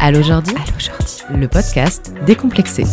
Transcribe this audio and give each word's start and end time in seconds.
Allô 0.00 0.22
Jordi, 0.22 0.52
le 1.34 1.48
podcast 1.48 2.14
décomplexé. 2.24 2.84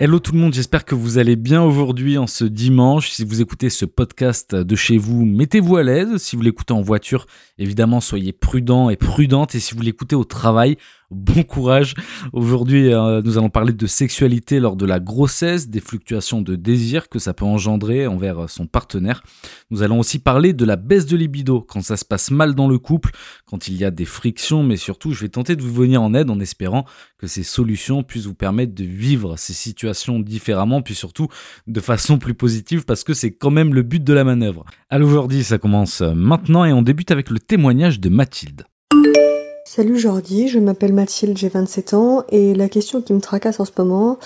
Hello 0.00 0.18
tout 0.18 0.32
le 0.32 0.38
monde, 0.38 0.54
j'espère 0.54 0.84
que 0.84 0.96
vous 0.96 1.18
allez 1.18 1.36
bien 1.36 1.62
aujourd'hui 1.62 2.18
en 2.18 2.26
ce 2.26 2.44
dimanche. 2.44 3.10
Si 3.10 3.24
vous 3.24 3.40
écoutez 3.40 3.70
ce 3.70 3.84
podcast 3.84 4.56
de 4.56 4.74
chez 4.74 4.98
vous, 4.98 5.24
mettez-vous 5.24 5.76
à 5.76 5.84
l'aise. 5.84 6.16
Si 6.16 6.34
vous 6.34 6.42
l'écoutez 6.42 6.72
en 6.72 6.80
voiture, 6.80 7.26
évidemment, 7.58 8.00
soyez 8.00 8.32
prudent 8.32 8.90
et 8.90 8.96
prudente. 8.96 9.54
Et 9.54 9.60
si 9.60 9.74
vous 9.74 9.82
l'écoutez 9.82 10.16
au 10.16 10.24
travail, 10.24 10.76
bon 11.10 11.42
courage. 11.42 11.94
Aujourd'hui, 12.32 12.92
euh, 12.92 13.20
nous 13.22 13.38
allons 13.38 13.50
parler 13.50 13.72
de 13.72 13.86
sexualité 13.86 14.60
lors 14.60 14.76
de 14.76 14.86
la 14.86 15.00
grossesse, 15.00 15.68
des 15.68 15.80
fluctuations 15.80 16.40
de 16.40 16.56
désir 16.56 17.08
que 17.08 17.18
ça 17.18 17.34
peut 17.34 17.44
engendrer 17.44 18.06
envers 18.06 18.48
son 18.48 18.66
partenaire. 18.66 19.22
Nous 19.70 19.82
allons 19.82 19.98
aussi 19.98 20.18
parler 20.18 20.52
de 20.52 20.64
la 20.64 20.76
baisse 20.76 21.06
de 21.06 21.16
libido 21.16 21.60
quand 21.60 21.82
ça 21.82 21.96
se 21.96 22.04
passe 22.04 22.30
mal 22.30 22.54
dans 22.54 22.68
le 22.68 22.78
couple, 22.78 23.10
quand 23.46 23.68
il 23.68 23.76
y 23.76 23.84
a 23.84 23.90
des 23.90 24.04
frictions, 24.04 24.62
mais 24.62 24.76
surtout, 24.76 25.12
je 25.12 25.20
vais 25.20 25.28
tenter 25.28 25.56
de 25.56 25.62
vous 25.62 25.72
venir 25.72 26.00
en 26.02 26.14
aide 26.14 26.30
en 26.30 26.40
espérant 26.40 26.84
que 27.18 27.26
ces 27.26 27.42
solutions 27.42 28.02
puissent 28.02 28.26
vous 28.26 28.34
permettre 28.34 28.74
de 28.74 28.84
vivre 28.84 29.36
ces 29.36 29.52
situations 29.52 30.20
différemment, 30.20 30.82
puis 30.82 30.94
surtout 30.94 31.28
de 31.66 31.80
façon 31.80 32.18
plus 32.18 32.34
positive, 32.34 32.84
parce 32.84 33.04
que 33.04 33.14
c'est 33.14 33.32
quand 33.32 33.50
même 33.50 33.74
le 33.74 33.82
but 33.82 34.02
de 34.02 34.12
la 34.12 34.24
manœuvre. 34.24 34.64
Alors 34.88 35.08
aujourd'hui, 35.08 35.42
ça 35.42 35.58
commence 35.58 36.00
maintenant 36.00 36.64
et 36.64 36.72
on 36.72 36.82
débute 36.82 37.10
avec 37.10 37.30
le 37.30 37.38
témoignage 37.38 38.00
de 38.00 38.08
Mathilde. 38.08 38.64
Salut 39.72 40.00
Jordi, 40.00 40.48
je 40.48 40.58
m'appelle 40.58 40.92
Mathilde, 40.92 41.38
j'ai 41.38 41.48
27 41.48 41.94
ans 41.94 42.24
et 42.30 42.54
la 42.54 42.68
question 42.68 43.00
qui 43.00 43.12
me 43.12 43.20
tracasse 43.20 43.60
en 43.60 43.64
ce 43.64 43.70
moment, 43.78 44.18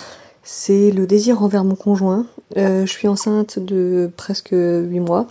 c'est 0.42 0.90
le 0.90 1.06
désir 1.06 1.42
envers 1.42 1.64
mon 1.64 1.74
conjoint. 1.74 2.24
Euh, 2.56 2.86
je 2.86 2.90
suis 2.90 3.08
enceinte 3.08 3.58
de 3.58 4.10
presque 4.16 4.54
8 4.54 5.00
mois 5.00 5.26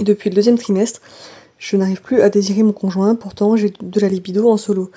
et 0.00 0.04
depuis 0.04 0.30
le 0.30 0.34
deuxième 0.34 0.56
trimestre, 0.56 1.02
je 1.58 1.76
n'arrive 1.76 2.00
plus 2.00 2.22
à 2.22 2.30
désirer 2.30 2.62
mon 2.62 2.72
conjoint, 2.72 3.16
pourtant 3.16 3.54
j'ai 3.54 3.70
de 3.82 4.00
la 4.00 4.08
libido 4.08 4.48
en 4.48 4.56
solo. 4.56 4.90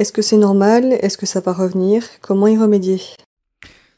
Est-ce 0.00 0.12
que 0.12 0.22
c'est 0.22 0.38
normal? 0.38 0.98
Est-ce 1.00 1.16
que 1.16 1.26
ça 1.26 1.38
va 1.38 1.52
revenir? 1.52 2.02
Comment 2.20 2.48
y 2.48 2.58
remédier? 2.58 3.00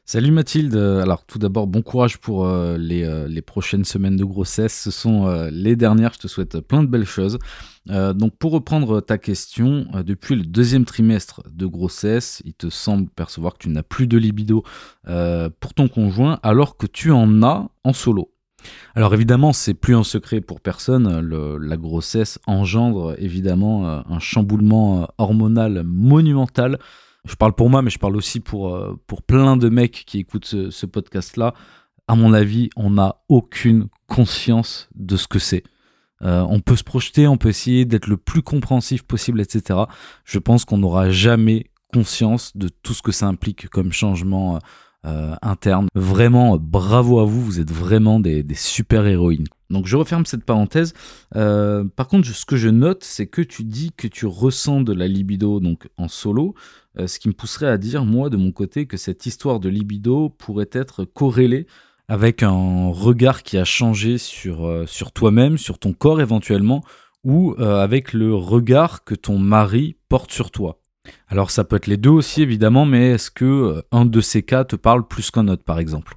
Salut 0.08 0.30
Mathilde, 0.30 0.76
alors 0.76 1.24
tout 1.26 1.40
d'abord 1.40 1.66
bon 1.66 1.82
courage 1.82 2.18
pour 2.18 2.46
euh, 2.46 2.78
les, 2.78 3.02
euh, 3.02 3.26
les, 3.26 3.42
prochaines 3.42 3.84
semaines 3.84 4.14
de 4.14 4.24
grossesse, 4.24 4.82
ce 4.82 4.92
sont 4.92 5.26
euh, 5.26 5.50
les 5.50 5.74
dernières, 5.74 6.12
je 6.12 6.20
te 6.20 6.28
souhaite 6.28 6.60
plein 6.60 6.84
de 6.84 6.88
belles 6.88 7.04
choses. 7.04 7.40
donc 7.88 8.36
pour 8.36 8.52
reprendre 8.52 9.00
ta 9.00 9.18
question, 9.18 9.88
depuis 10.06 10.36
le 10.36 10.44
deuxième 10.44 10.84
trimestre 10.84 11.42
de 11.50 11.66
grossesse, 11.66 12.40
il 12.44 12.54
te 12.54 12.70
semble 12.70 13.10
percevoir 13.10 13.54
que 13.54 13.58
tu 13.58 13.68
n'as 13.68 13.82
plus 13.82 14.06
de 14.06 14.16
libido 14.16 14.62
pour 15.60 15.74
ton 15.74 15.88
conjoint 15.88 16.38
alors 16.44 16.76
que 16.76 16.86
tu 16.86 17.10
en 17.10 17.42
as 17.42 17.68
en 17.82 17.92
solo. 17.92 18.32
Alors 18.94 19.12
évidemment, 19.12 19.52
c'est 19.52 19.74
plus 19.74 19.96
un 19.96 20.04
secret 20.04 20.40
pour 20.40 20.60
personne, 20.60 21.20
la 21.58 21.76
grossesse 21.76 22.38
engendre 22.46 23.16
évidemment 23.18 23.88
un 24.08 24.18
chamboulement 24.20 25.08
hormonal 25.18 25.82
monumental 25.84 26.78
je 27.26 27.34
parle 27.34 27.52
pour 27.52 27.70
moi, 27.70 27.82
mais 27.82 27.90
je 27.90 27.98
parle 27.98 28.16
aussi 28.16 28.40
pour, 28.40 28.74
euh, 28.74 28.98
pour 29.06 29.22
plein 29.22 29.56
de 29.56 29.68
mecs 29.68 30.04
qui 30.06 30.20
écoutent 30.20 30.46
ce, 30.46 30.86
podcast-là. 30.86 31.54
À 32.08 32.14
mon 32.14 32.32
avis, 32.32 32.70
on 32.76 32.90
n'a 32.90 33.16
aucune 33.28 33.88
conscience 34.06 34.88
de 34.94 35.16
ce 35.16 35.26
que 35.26 35.38
c'est. 35.38 35.64
Euh, 36.22 36.46
on 36.48 36.60
peut 36.60 36.76
se 36.76 36.84
projeter, 36.84 37.26
on 37.26 37.36
peut 37.36 37.48
essayer 37.48 37.84
d'être 37.84 38.06
le 38.06 38.16
plus 38.16 38.42
compréhensif 38.42 39.02
possible, 39.02 39.40
etc. 39.40 39.80
Je 40.24 40.38
pense 40.38 40.64
qu'on 40.64 40.78
n'aura 40.78 41.10
jamais 41.10 41.66
conscience 41.92 42.56
de 42.56 42.68
tout 42.68 42.94
ce 42.94 43.02
que 43.02 43.12
ça 43.12 43.26
implique 43.26 43.68
comme 43.68 43.92
changement 43.92 44.60
euh, 45.04 45.34
interne. 45.42 45.88
Vraiment, 45.94 46.56
bravo 46.58 47.18
à 47.20 47.24
vous, 47.24 47.42
vous 47.42 47.60
êtes 47.60 47.70
vraiment 47.70 48.20
des, 48.20 48.42
des 48.42 48.54
super 48.54 49.06
héroïnes. 49.06 49.46
Donc 49.68 49.86
je 49.86 49.96
referme 49.96 50.24
cette 50.24 50.44
parenthèse. 50.44 50.94
par 51.32 52.08
contre, 52.08 52.28
ce 52.28 52.46
que 52.46 52.56
je 52.56 52.68
note, 52.68 53.02
c'est 53.02 53.26
que 53.26 53.42
tu 53.42 53.64
dis 53.64 53.92
que 53.94 54.06
tu 54.06 54.26
ressens 54.26 54.82
de 54.82 54.92
la 54.92 55.08
libido 55.08 55.60
donc 55.60 55.88
en 55.98 56.08
solo, 56.08 56.54
euh, 56.98 57.06
ce 57.06 57.18
qui 57.18 57.28
me 57.28 57.34
pousserait 57.34 57.68
à 57.68 57.78
dire, 57.78 58.04
moi, 58.04 58.30
de 58.30 58.36
mon 58.36 58.52
côté, 58.52 58.86
que 58.86 58.96
cette 58.96 59.26
histoire 59.26 59.60
de 59.60 59.68
libido 59.68 60.30
pourrait 60.30 60.70
être 60.72 61.04
corrélée 61.04 61.66
avec 62.08 62.42
un 62.42 62.88
regard 62.88 63.42
qui 63.42 63.58
a 63.58 63.64
changé 63.64 64.16
sur, 64.16 64.66
euh, 64.66 64.86
sur 64.86 65.12
toi-même, 65.12 65.58
sur 65.58 65.78
ton 65.78 65.92
corps 65.92 66.20
éventuellement, 66.20 66.82
ou 67.24 67.54
euh, 67.58 67.82
avec 67.82 68.12
le 68.12 68.34
regard 68.34 69.04
que 69.04 69.14
ton 69.14 69.38
mari 69.38 69.96
porte 70.08 70.32
sur 70.32 70.50
toi. 70.50 70.80
Alors 71.28 71.50
ça 71.50 71.64
peut 71.64 71.76
être 71.76 71.86
les 71.86 71.96
deux 71.96 72.10
aussi 72.10 72.42
évidemment, 72.42 72.86
mais 72.86 73.10
est-ce 73.10 73.30
que 73.30 73.82
un 73.92 74.06
de 74.06 74.20
ces 74.20 74.42
cas 74.42 74.64
te 74.64 74.76
parle 74.76 75.06
plus 75.06 75.30
qu'un 75.30 75.48
autre 75.48 75.64
par 75.64 75.78
exemple? 75.78 76.16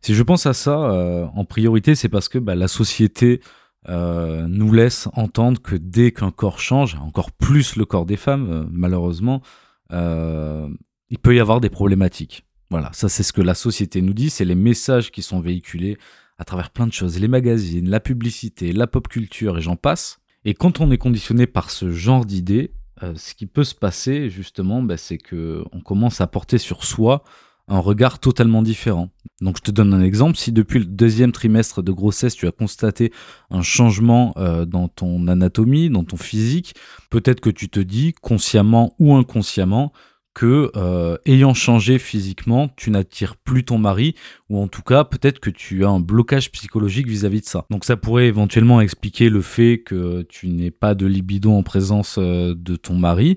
Si 0.00 0.14
je 0.14 0.22
pense 0.22 0.46
à 0.46 0.54
ça, 0.54 1.30
en 1.34 1.44
priorité, 1.44 1.94
c'est 1.94 2.08
parce 2.08 2.28
que 2.28 2.38
bah, 2.38 2.56
la 2.56 2.66
société 2.66 3.40
nous 3.88 4.72
laisse 4.72 5.08
entendre 5.14 5.60
que 5.62 5.76
dès 5.76 6.10
qu'un 6.10 6.32
corps 6.32 6.58
change, 6.58 6.96
encore 6.96 7.30
plus 7.30 7.76
le 7.76 7.84
corps 7.84 8.06
des 8.06 8.16
femmes, 8.16 8.68
malheureusement, 8.72 9.40
il 9.90 11.18
peut 11.22 11.34
y 11.34 11.40
avoir 11.40 11.60
des 11.60 11.70
problématiques. 11.70 12.44
Voilà, 12.70 12.90
ça 12.92 13.08
c'est 13.08 13.22
ce 13.22 13.32
que 13.32 13.40
la 13.40 13.54
société 13.54 14.02
nous 14.02 14.12
dit, 14.12 14.28
c'est 14.28 14.44
les 14.44 14.54
messages 14.54 15.10
qui 15.10 15.22
sont 15.22 15.40
véhiculés 15.40 15.96
à 16.38 16.44
travers 16.44 16.70
plein 16.70 16.86
de 16.86 16.92
choses, 16.92 17.18
les 17.18 17.28
magazines, 17.28 17.88
la 17.88 18.00
publicité, 18.00 18.72
la 18.72 18.86
pop 18.86 19.08
culture 19.08 19.58
et 19.58 19.60
j'en 19.60 19.76
passe. 19.76 20.18
Et 20.44 20.54
quand 20.54 20.80
on 20.80 20.90
est 20.90 20.98
conditionné 20.98 21.46
par 21.46 21.70
ce 21.70 21.90
genre 21.90 22.24
d'idées, 22.24 22.72
euh, 23.02 23.14
ce 23.16 23.34
qui 23.34 23.46
peut 23.46 23.64
se 23.64 23.74
passer 23.74 24.30
justement, 24.30 24.82
bah, 24.82 24.96
c'est 24.96 25.18
que 25.18 25.64
on 25.72 25.80
commence 25.80 26.20
à 26.20 26.26
porter 26.26 26.58
sur 26.58 26.84
soi 26.84 27.24
un 27.68 27.80
regard 27.80 28.18
totalement 28.18 28.62
différent. 28.62 29.10
Donc 29.40 29.58
je 29.58 29.62
te 29.62 29.70
donne 29.70 29.94
un 29.94 30.02
exemple, 30.02 30.36
si 30.36 30.50
depuis 30.50 30.80
le 30.80 30.84
deuxième 30.84 31.32
trimestre 31.32 31.82
de 31.82 31.92
grossesse 31.92 32.34
tu 32.34 32.46
as 32.46 32.52
constaté 32.52 33.12
un 33.50 33.62
changement 33.62 34.34
euh, 34.36 34.64
dans 34.64 34.88
ton 34.88 35.28
anatomie, 35.28 35.90
dans 35.90 36.04
ton 36.04 36.16
physique, 36.16 36.74
peut-être 37.10 37.40
que 37.40 37.50
tu 37.50 37.68
te 37.68 37.80
dis 37.80 38.14
consciemment 38.20 38.94
ou 38.98 39.14
inconsciemment 39.14 39.92
que 40.34 40.70
euh, 40.76 41.16
ayant 41.26 41.52
changé 41.52 41.98
physiquement, 41.98 42.68
tu 42.76 42.92
n'attires 42.92 43.34
plus 43.34 43.64
ton 43.64 43.76
mari, 43.76 44.14
ou 44.48 44.62
en 44.62 44.68
tout 44.68 44.82
cas 44.82 45.02
peut-être 45.02 45.40
que 45.40 45.50
tu 45.50 45.84
as 45.84 45.88
un 45.88 45.98
blocage 45.98 46.52
psychologique 46.52 47.08
vis-à-vis 47.08 47.40
de 47.40 47.46
ça. 47.46 47.64
Donc 47.70 47.84
ça 47.84 47.96
pourrait 47.96 48.28
éventuellement 48.28 48.80
expliquer 48.80 49.30
le 49.30 49.42
fait 49.42 49.82
que 49.84 50.22
tu 50.22 50.48
n'aies 50.48 50.70
pas 50.70 50.94
de 50.94 51.06
libido 51.06 51.50
en 51.50 51.64
présence 51.64 52.18
euh, 52.18 52.54
de 52.56 52.76
ton 52.76 52.94
mari, 52.94 53.36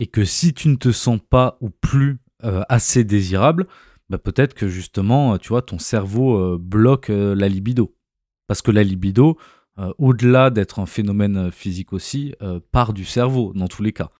et 0.00 0.06
que 0.06 0.24
si 0.24 0.54
tu 0.54 0.68
ne 0.68 0.76
te 0.76 0.90
sens 0.90 1.20
pas 1.28 1.58
ou 1.60 1.68
plus 1.68 2.18
euh, 2.44 2.62
assez 2.68 3.02
désirable, 3.02 3.66
bah 4.10 4.18
peut-être 4.18 4.54
que 4.54 4.68
justement, 4.68 5.34
euh, 5.34 5.38
tu 5.38 5.48
vois, 5.48 5.62
ton 5.62 5.78
cerveau 5.78 6.36
euh, 6.36 6.58
bloque 6.58 7.08
la 7.08 7.48
libido. 7.48 7.96
Parce 8.46 8.62
que 8.62 8.70
la 8.70 8.82
libido, 8.82 9.36
au-delà 9.98 10.50
d'être 10.50 10.80
un 10.80 10.86
phénomène 10.86 11.52
physique 11.52 11.92
aussi, 11.92 12.34
part 12.72 12.94
du 12.94 13.04
cerveau 13.04 13.52
dans 13.54 13.68
tous 13.68 13.82
les 13.82 13.92
cas. 13.92 14.10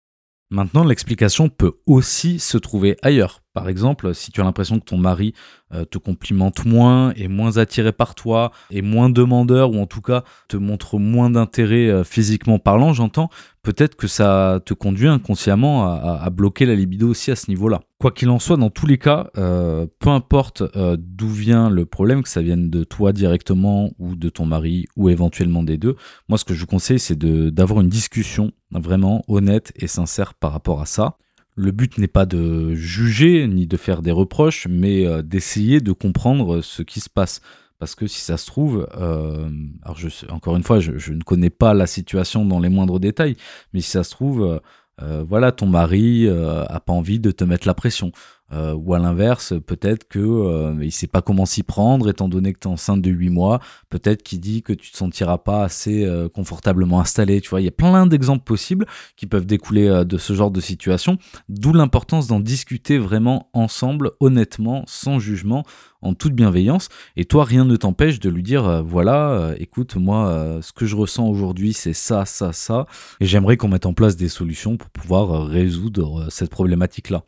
Maintenant, 0.51 0.85
l'explication 0.85 1.49
peut 1.49 1.81
aussi 1.87 2.39
se 2.39 2.59
trouver 2.59 2.97
ailleurs. 3.03 3.43
Par 3.59 3.69
exemple, 3.69 4.15
si 4.15 4.31
tu 4.31 4.41
as 4.41 4.45
l'impression 4.45 4.79
que 4.79 4.85
ton 4.85 4.99
mari 4.99 5.35
euh, 5.75 5.85
te 5.85 5.99
complimente 5.99 6.65
moins, 6.65 7.11
est 7.15 7.27
moins 7.27 7.57
attiré 7.57 7.91
par 7.91 8.15
toi, 8.15 8.53
est 8.71 8.83
moins 8.83 9.11
demandeur, 9.11 9.73
ou 9.73 9.81
en 9.81 9.87
tout 9.87 10.01
cas 10.01 10.23
te 10.47 10.57
montre 10.57 11.01
moins 11.01 11.29
d'intérêt 11.29 11.89
euh, 11.89 12.05
physiquement 12.05 12.61
parlant, 12.61 12.93
j'entends, 12.93 13.31
peut-être 13.65 13.97
que 13.97 14.07
ça 14.07 14.61
te 14.65 14.75
conduit 14.75 15.09
inconsciemment 15.09 15.93
à, 15.93 16.31
bloquer 16.31 16.67
la 16.67 16.77
libido 16.77 17.09
aussi 17.09 17.33
à 17.33 17.37
ce 17.37 17.51
niveau-là. 17.51 17.81
Quoi 17.99 18.13
qu'il 18.13 18.31
en 18.31 18.39
soit, 18.39 18.57
dans 18.57 18.71
tous 18.71 18.87
les 18.87 18.97
cas, 18.97 19.29
euh, 19.37 19.89
peu 19.99 20.11
importe 20.11 20.63
d'où 20.97 21.29
vient 21.29 21.69
le 21.69 21.85
problème, 21.85 22.23
que 22.23 22.29
ça 22.29 22.43
vienne 22.43 22.71
de 22.71 22.85
toi 22.85 23.13
directement 23.13 23.91
ou 23.99 24.15
de 24.15 24.29
ton 24.29 24.47
mari 24.47 24.87
ou 24.95 25.09
éventuellement 25.09 25.65
des 25.65 25.79
deux, 25.79 25.97
moi 26.29 26.39
ce 26.39 26.45
que 26.45 26.55
je 26.55 26.61
vous 26.61 26.67
conseille 26.67 27.01
c'est 27.01 27.19
d'avoir 27.19 27.81
une 27.81 27.89
discussion 27.89 28.53
vraiment 28.71 29.25
honnête 29.27 29.73
et 29.75 29.89
sincère 29.89 30.35
par 30.35 30.53
rapport 30.53 30.81
à 30.81 30.87
ça 30.87 31.17
le 31.59 31.73
but 31.73 31.99
n'est 31.99 32.07
pas 32.07 32.25
de 32.25 32.75
juger 32.75 33.47
ni 33.49 33.67
de 33.67 33.77
faire 33.77 34.01
des 34.01 34.13
reproches, 34.13 34.69
mais 34.71 35.07
euh, 35.07 35.23
d'essayer 35.23 35.81
de 35.81 35.93
comprendre 35.93 36.61
ce 36.61 36.83
qui 36.83 37.01
se 37.01 37.11
passe. 37.11 37.41
Parce 37.81 37.95
que 37.95 38.07
si 38.07 38.21
ça 38.21 38.37
se 38.37 38.47
trouve, 38.47 38.89
euh, 38.97 39.51
alors 39.83 39.99
je, 39.99 40.09
encore 40.31 40.57
une 40.57 40.63
fois, 40.63 40.79
je, 40.79 41.13
ne 41.13 41.23
connais 41.23 41.51
pas 41.51 41.75
la 41.75 41.87
situation 41.87 42.45
dans 42.45 42.61
les 42.61 42.69
moindres 42.69 43.01
détails, 43.01 43.37
mais 43.73 43.81
si 43.81 43.91
ça 43.91 44.05
se 44.05 44.11
trouve, 44.11 44.61
euh, 45.03 45.25
voilà, 45.29 45.53
ton 45.53 45.67
mari 45.67 46.29
a 46.29 46.81
pas 46.81 46.93
envie 46.93 47.21
de 47.21 47.31
te 47.31 47.45
mettre 47.45 47.67
la 47.67 47.75
pression. 47.75 48.13
Euh, 48.53 48.75
ou 48.75 48.95
à 48.95 48.99
l'inverse, 48.99 49.53
peut-être 49.67 50.09
que 50.09 50.19
euh, 50.19 50.75
il 50.83 50.91
sait 50.91 51.07
pas 51.07 51.21
comment 51.21 51.45
s'y 51.45 51.63
prendre, 51.63 52.09
étant 52.09 52.29
donné 52.29 52.53
que 52.53 52.59
tu 52.59 52.69
es 52.69 52.71
enceinte 52.71 53.03
de 53.03 53.11
8 53.11 53.29
mois. 53.31 53.61
Peut-être 53.91 54.23
qu'il 54.23 54.41
dit 54.41 54.63
que 54.63 54.73
tu 54.73 54.91
te 54.91 54.97
sentiras 54.97 55.39
pas 55.39 55.65
assez 55.65 56.05
euh, 56.05 56.29
confortablement 56.29 57.01
installé. 57.01 57.41
Tu 57.41 57.51
vois, 57.51 57.61
il 57.61 57.65
y 57.65 57.69
a 57.69 57.73
plein 57.73 58.07
d'exemples 58.07 58.45
possibles 58.45 58.87
qui 59.17 59.27
peuvent 59.27 59.47
découler 59.47 59.89
euh, 59.89 60.05
de 60.05 60.17
ce 60.17 60.33
genre 60.33 60.51
de 60.51 60.61
situation. 60.61 61.19
D'où 61.49 61.73
l'importance 61.73 62.27
d'en 62.27 62.41
discuter 62.41 62.99
vraiment 62.99 63.51
ensemble, 63.53 64.13
honnêtement, 64.21 64.83
sans 64.87 65.19
jugement, 65.19 65.65
en 66.01 66.15
toute 66.15 66.33
bienveillance. 66.33 66.89
Et 67.17 67.25
toi, 67.25 67.45
rien 67.45 67.65
ne 67.65 67.77
t'empêche 67.77 68.21
de 68.21 68.31
lui 68.31 68.43
dire, 68.43 68.85
voilà, 68.85 69.53
écoute, 69.59 69.97
moi, 69.97 70.61
ce 70.63 70.73
que 70.73 70.87
je 70.87 70.95
ressens 70.95 71.27
aujourd'hui, 71.29 71.73
c'est 71.73 71.93
ça, 71.93 72.25
ça, 72.25 72.53
ça. 72.53 72.87
Et 73.21 73.27
j'aimerais 73.27 73.57
qu'on 73.57 73.69
mette 73.69 73.87
en 73.87 73.95
place 73.95 74.17
des 74.17 74.29
solutions 74.29 74.77
pour 74.77 74.91
pouvoir 74.91 75.47
résoudre 75.47 76.29
cette 76.31 76.51
problématique-là. 76.51 77.25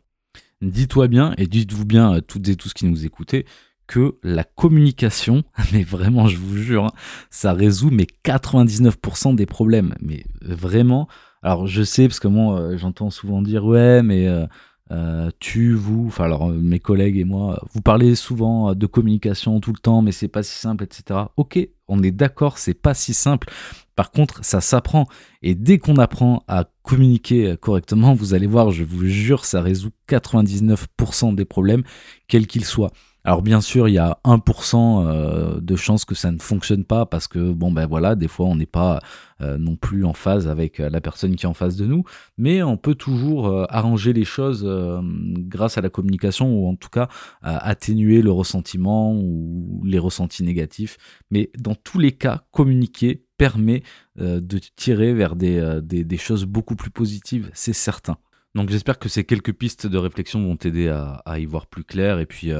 Dis-toi 0.61 1.07
bien 1.07 1.33
et 1.37 1.47
dites-vous 1.47 1.85
bien, 1.85 2.21
toutes 2.27 2.47
et 2.49 2.55
tous 2.55 2.73
qui 2.73 2.85
nous 2.85 3.05
écoutez, 3.05 3.45
que 3.91 4.15
la 4.23 4.45
communication, 4.45 5.43
mais 5.73 5.83
vraiment, 5.83 6.27
je 6.27 6.37
vous 6.37 6.55
jure, 6.55 6.85
hein, 6.85 6.91
ça 7.29 7.51
résout 7.53 7.89
mes 7.89 8.07
99% 8.23 9.35
des 9.35 9.45
problèmes. 9.45 9.95
Mais 10.01 10.23
vraiment, 10.41 11.07
alors 11.43 11.67
je 11.67 11.83
sais, 11.83 12.07
parce 12.07 12.19
que 12.21 12.29
moi, 12.29 12.59
euh, 12.59 12.77
j'entends 12.77 13.09
souvent 13.09 13.41
dire, 13.41 13.65
ouais, 13.65 14.01
mais 14.01 14.27
euh, 14.27 14.45
euh, 14.91 15.29
tu, 15.39 15.73
vous, 15.73 16.05
enfin 16.07 16.23
alors 16.25 16.47
mes 16.49 16.79
collègues 16.79 17.17
et 17.17 17.25
moi, 17.25 17.61
vous 17.73 17.81
parlez 17.81 18.15
souvent 18.15 18.75
de 18.75 18.85
communication 18.85 19.59
tout 19.59 19.73
le 19.73 19.79
temps, 19.79 20.01
mais 20.01 20.13
c'est 20.13 20.29
pas 20.29 20.43
si 20.43 20.57
simple, 20.57 20.85
etc. 20.85 21.19
Ok, 21.35 21.59
on 21.89 22.01
est 22.01 22.11
d'accord, 22.11 22.57
c'est 22.57 22.73
pas 22.73 22.93
si 22.93 23.13
simple. 23.13 23.49
Par 23.95 24.11
contre, 24.11 24.43
ça 24.43 24.61
s'apprend. 24.61 25.05
Et 25.41 25.55
dès 25.55 25.77
qu'on 25.77 25.97
apprend 25.97 26.43
à 26.47 26.65
communiquer 26.83 27.55
correctement, 27.59 28.13
vous 28.13 28.33
allez 28.33 28.47
voir, 28.47 28.71
je 28.71 28.83
vous 28.83 29.05
jure, 29.05 29.45
ça 29.45 29.61
résout 29.61 29.91
99% 30.09 31.35
des 31.35 31.45
problèmes, 31.45 31.83
quels 32.27 32.47
qu'ils 32.47 32.65
soient. 32.65 32.91
Alors 33.23 33.43
bien 33.43 33.61
sûr, 33.61 33.87
il 33.87 33.93
y 33.93 33.99
a 33.99 34.17
1% 34.25 35.05
euh, 35.05 35.59
de 35.61 35.75
chances 35.75 36.05
que 36.05 36.15
ça 36.15 36.31
ne 36.31 36.39
fonctionne 36.39 36.85
pas 36.85 37.05
parce 37.05 37.27
que 37.27 37.51
bon 37.51 37.71
ben 37.71 37.85
voilà, 37.85 38.15
des 38.15 38.27
fois 38.27 38.47
on 38.47 38.55
n'est 38.55 38.65
pas 38.65 38.99
euh, 39.41 39.59
non 39.59 39.75
plus 39.75 40.05
en 40.05 40.13
phase 40.13 40.47
avec 40.47 40.79
euh, 40.79 40.89
la 40.89 41.01
personne 41.01 41.35
qui 41.35 41.45
est 41.45 41.49
en 41.49 41.53
face 41.53 41.75
de 41.75 41.85
nous, 41.85 42.03
mais 42.39 42.63
on 42.63 42.77
peut 42.77 42.95
toujours 42.95 43.65
arranger 43.69 44.11
les 44.13 44.25
choses 44.25 44.67
grâce 45.01 45.77
à 45.77 45.81
la 45.81 45.89
communication 45.89 46.51
ou 46.51 46.67
en 46.67 46.75
tout 46.75 46.89
cas 46.89 47.09
atténuer 47.41 48.21
le 48.21 48.31
ressentiment 48.31 49.13
ou 49.13 49.81
les 49.85 49.99
ressentis 49.99 50.43
négatifs. 50.43 50.97
Mais 51.29 51.51
dans 51.57 51.75
tous 51.75 51.99
les 51.99 52.13
cas, 52.13 52.43
communiquer 52.51 53.25
permet 53.41 53.81
de 54.17 54.59
tirer 54.75 55.13
vers 55.13 55.35
des, 55.35 55.81
des, 55.81 56.17
choses 56.17 56.45
beaucoup 56.45 56.75
plus 56.75 56.91
positives, 56.91 57.49
c'est 57.53 57.73
certain. 57.73 58.17
Donc 58.53 58.69
j'espère 58.69 58.99
que 58.99 59.09
ces 59.09 59.23
quelques 59.23 59.53
pistes 59.53 59.87
de 59.87 59.97
réflexion 59.97 60.43
vont 60.43 60.57
t'aider 60.57 60.89
à, 60.89 61.39
y 61.39 61.45
voir 61.45 61.65
plus 61.65 61.83
clair 61.83 62.19
et 62.19 62.25
puis 62.25 62.51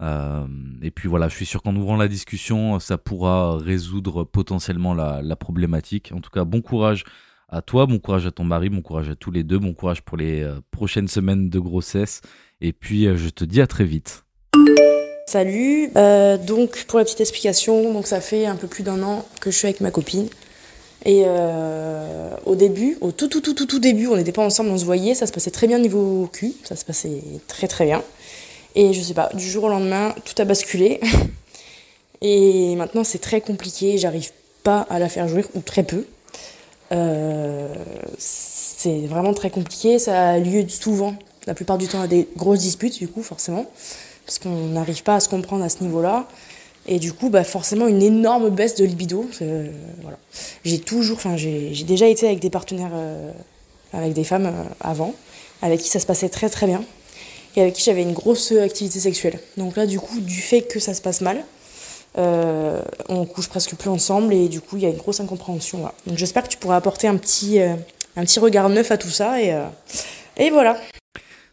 euh, 0.00 0.46
et 0.82 0.90
puis 0.90 1.08
voilà, 1.08 1.28
je 1.28 1.34
suis 1.34 1.46
sûr 1.46 1.62
qu'en 1.62 1.74
ouvrant 1.74 1.96
la 1.96 2.08
discussion, 2.08 2.78
ça 2.78 2.98
pourra 2.98 3.58
résoudre 3.58 4.24
potentiellement 4.24 4.94
la, 4.94 5.36
problématique. 5.36 6.12
En 6.14 6.20
tout 6.20 6.30
cas, 6.30 6.44
bon 6.44 6.60
courage 6.60 7.04
à 7.48 7.62
toi, 7.62 7.86
bon 7.86 7.98
courage 7.98 8.26
à 8.26 8.30
ton 8.30 8.44
mari, 8.44 8.68
bon 8.68 8.82
courage 8.82 9.08
à 9.08 9.16
tous 9.16 9.30
les 9.30 9.42
deux, 9.42 9.58
bon 9.58 9.74
courage 9.74 10.02
pour 10.02 10.16
les 10.16 10.42
euh, 10.42 10.60
prochaines 10.70 11.08
semaines 11.08 11.48
de 11.48 11.58
grossesse. 11.58 12.20
Et 12.60 12.72
puis, 12.72 13.06
euh, 13.06 13.16
je 13.16 13.30
te 13.30 13.44
dis 13.44 13.60
à 13.60 13.66
très 13.66 13.84
vite. 13.84 14.27
Salut, 15.28 15.90
donc 16.46 16.84
pour 16.84 16.98
la 16.98 17.04
petite 17.04 17.20
explication, 17.20 17.92
donc 17.92 18.06
ça 18.06 18.22
fait 18.22 18.46
un 18.46 18.56
peu 18.56 18.66
plus 18.66 18.82
d'un 18.82 19.02
an 19.02 19.26
que 19.42 19.50
je 19.50 19.58
suis 19.58 19.66
avec 19.66 19.82
ma 19.82 19.90
copine. 19.90 20.26
Et 21.04 21.26
au 22.46 22.54
début, 22.54 22.96
au 23.02 23.12
tout 23.12 23.28
tout 23.28 23.42
tout 23.42 23.52
tout 23.52 23.66
tout 23.66 23.78
début, 23.78 24.06
on 24.06 24.16
n'était 24.16 24.32
pas 24.32 24.42
ensemble, 24.42 24.70
on 24.70 24.78
se 24.78 24.86
voyait, 24.86 25.14
ça 25.14 25.26
se 25.26 25.32
passait 25.32 25.50
très 25.50 25.66
bien 25.66 25.78
niveau 25.80 26.30
cul, 26.32 26.54
ça 26.64 26.76
se 26.76 26.84
passait 26.86 27.20
très 27.46 27.68
très 27.68 27.84
bien. 27.84 28.02
Et 28.74 28.94
je 28.94 29.02
sais 29.02 29.12
pas, 29.12 29.28
du 29.34 29.44
jour 29.46 29.64
au 29.64 29.68
lendemain, 29.68 30.14
tout 30.24 30.40
a 30.40 30.46
basculé. 30.46 30.98
Et 32.22 32.74
maintenant, 32.76 33.04
c'est 33.04 33.18
très 33.18 33.42
compliqué. 33.42 33.98
J'arrive 33.98 34.30
pas 34.62 34.86
à 34.88 34.98
la 34.98 35.10
faire 35.10 35.28
jouir, 35.28 35.46
ou 35.54 35.60
très 35.60 35.82
peu. 35.82 36.06
Euh, 36.92 37.68
c'est 38.16 39.06
vraiment 39.06 39.34
très 39.34 39.50
compliqué. 39.50 39.98
Ça 39.98 40.30
a 40.30 40.38
lieu 40.38 40.66
souvent, 40.70 41.16
la 41.46 41.52
plupart 41.52 41.76
du 41.76 41.86
temps, 41.86 42.00
à 42.00 42.06
des 42.06 42.26
grosses 42.34 42.60
disputes, 42.60 42.98
du 42.98 43.08
coup, 43.08 43.22
forcément. 43.22 43.66
Parce 44.28 44.38
qu'on 44.38 44.68
n'arrive 44.68 45.02
pas 45.02 45.16
à 45.16 45.20
se 45.20 45.28
comprendre 45.28 45.64
à 45.64 45.68
ce 45.68 45.82
niveau-là. 45.82 46.28
Et 46.86 46.98
du 46.98 47.12
coup, 47.12 47.30
bah, 47.30 47.44
forcément, 47.44 47.88
une 47.88 48.02
énorme 48.02 48.50
baisse 48.50 48.74
de 48.76 48.84
libido. 48.84 49.28
Euh, 49.42 49.70
voilà. 50.02 50.18
J'ai 50.64 50.78
toujours, 50.78 51.16
enfin, 51.16 51.36
j'ai 51.36 51.84
déjà 51.84 52.06
été 52.06 52.26
avec 52.26 52.38
des 52.38 52.50
partenaires, 52.50 52.92
euh, 52.92 53.32
avec 53.92 54.12
des 54.12 54.24
femmes 54.24 54.52
avant, 54.80 55.14
avec 55.62 55.80
qui 55.80 55.88
ça 55.88 55.98
se 55.98 56.06
passait 56.06 56.28
très 56.28 56.48
très 56.48 56.66
bien 56.66 56.84
et 57.56 57.62
avec 57.62 57.74
qui 57.74 57.82
j'avais 57.82 58.02
une 58.02 58.12
grosse 58.12 58.52
activité 58.52 59.00
sexuelle. 59.00 59.38
Donc 59.56 59.76
là, 59.76 59.86
du 59.86 59.98
coup, 59.98 60.20
du 60.20 60.40
fait 60.40 60.62
que 60.62 60.78
ça 60.78 60.94
se 60.94 61.00
passe 61.00 61.20
mal, 61.20 61.44
euh, 62.16 62.80
on 63.08 63.24
couche 63.26 63.48
presque 63.48 63.74
plus 63.74 63.90
ensemble 63.90 64.32
et 64.34 64.48
du 64.48 64.60
coup, 64.60 64.76
il 64.76 64.82
y 64.82 64.86
a 64.86 64.90
une 64.90 64.96
grosse 64.96 65.20
incompréhension. 65.20 65.80
Donc 66.06 66.16
j'espère 66.16 66.42
que 66.44 66.48
tu 66.48 66.58
pourras 66.58 66.76
apporter 66.76 67.08
un 67.08 67.16
petit, 67.16 67.60
euh, 67.60 67.74
un 68.16 68.24
petit 68.24 68.40
regard 68.40 68.68
neuf 68.68 68.90
à 68.90 68.96
tout 68.96 69.10
ça 69.10 69.40
et, 69.40 69.52
euh, 69.52 69.64
et 70.36 70.50
voilà. 70.50 70.78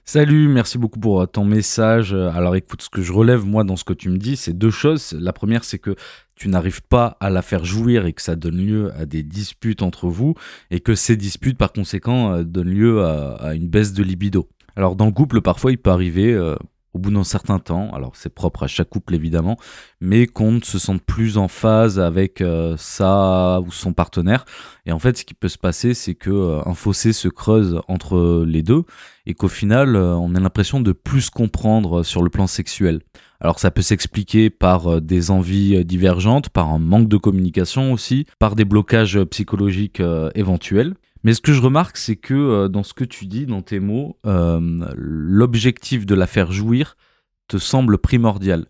Salut, 0.07 0.47
merci 0.47 0.77
beaucoup 0.77 0.99
pour 0.99 1.27
ton 1.27 1.45
message. 1.45 2.13
Alors 2.13 2.55
écoute, 2.55 2.83
ce 2.83 2.89
que 2.89 3.01
je 3.01 3.11
relève 3.11 3.43
moi 3.43 3.63
dans 3.63 3.75
ce 3.75 3.83
que 3.83 3.91
tu 3.91 4.09
me 4.09 4.17
dis, 4.17 4.37
c'est 4.37 4.53
deux 4.53 4.69
choses. 4.69 5.13
La 5.19 5.33
première, 5.33 5.63
c'est 5.63 5.79
que 5.79 5.95
tu 6.35 6.47
n'arrives 6.47 6.83
pas 6.83 7.17
à 7.19 7.31
la 7.31 7.41
faire 7.41 7.65
jouir 7.65 8.05
et 8.05 8.13
que 8.13 8.21
ça 8.21 8.35
donne 8.35 8.57
lieu 8.57 8.93
à 8.93 9.07
des 9.07 9.23
disputes 9.23 9.81
entre 9.81 10.07
vous 10.07 10.35
et 10.69 10.79
que 10.79 10.93
ces 10.93 11.17
disputes, 11.17 11.57
par 11.57 11.73
conséquent, 11.73 12.43
donnent 12.43 12.69
lieu 12.69 13.03
à 13.03 13.55
une 13.55 13.67
baisse 13.67 13.93
de 13.93 14.03
libido. 14.03 14.47
Alors 14.75 14.95
dans 14.95 15.05
le 15.05 15.11
couple, 15.11 15.41
parfois 15.41 15.71
il 15.71 15.77
peut 15.77 15.89
arriver 15.89 16.33
euh, 16.33 16.55
au 16.95 16.97
bout 16.97 17.11
d'un 17.11 17.25
certain 17.25 17.59
temps, 17.59 17.91
alors 17.93 18.13
c'est 18.15 18.33
propre 18.33 18.63
à 18.63 18.67
chaque 18.67 18.89
couple 18.89 19.15
évidemment, 19.15 19.57
mais 19.99 20.27
qu'on 20.27 20.53
ne 20.53 20.61
se 20.61 20.79
sente 20.79 21.01
plus 21.01 21.37
en 21.37 21.49
phase 21.49 21.99
avec 21.99 22.39
euh, 22.39 22.75
sa 22.77 23.59
ou 23.59 23.69
son 23.69 23.91
partenaire. 23.91 24.45
Et 24.85 24.93
en 24.93 24.99
fait, 24.99 25.17
ce 25.17 25.25
qui 25.25 25.33
peut 25.33 25.49
se 25.49 25.57
passer, 25.57 25.93
c'est 25.93 26.15
que 26.15 26.29
euh, 26.29 26.61
un 26.65 26.73
fossé 26.73 27.11
se 27.11 27.27
creuse 27.27 27.81
entre 27.89 28.45
les 28.47 28.63
deux 28.63 28.83
et 29.25 29.33
qu'au 29.33 29.49
final, 29.49 29.97
on 29.97 30.35
a 30.35 30.39
l'impression 30.39 30.79
de 30.79 30.93
plus 30.93 31.29
comprendre 31.29 32.03
sur 32.03 32.23
le 32.23 32.29
plan 32.29 32.47
sexuel. 32.47 33.01
Alors 33.41 33.59
ça 33.59 33.71
peut 33.71 33.81
s'expliquer 33.81 34.49
par 34.49 35.01
des 35.01 35.31
envies 35.31 35.83
divergentes, 35.83 36.47
par 36.47 36.69
un 36.69 36.79
manque 36.79 37.09
de 37.09 37.17
communication 37.17 37.91
aussi, 37.91 38.25
par 38.39 38.55
des 38.55 38.65
blocages 38.65 39.21
psychologiques 39.25 40.01
éventuels. 40.35 40.93
Mais 41.25 41.33
ce 41.33 41.41
que 41.41 41.53
je 41.53 41.61
remarque, 41.61 41.97
c'est 41.97 42.17
que 42.17 42.35
euh, 42.35 42.67
dans 42.67 42.83
ce 42.83 42.93
que 42.93 43.03
tu 43.03 43.25
dis, 43.25 43.47
dans 43.47 43.63
tes 43.63 43.79
mots, 43.79 44.19
euh, 44.27 44.59
l'objectif 44.95 46.05
de 46.05 46.13
la 46.13 46.27
faire 46.27 46.51
jouir 46.51 46.97
te 47.47 47.57
semble 47.57 47.97
primordial. 47.97 48.67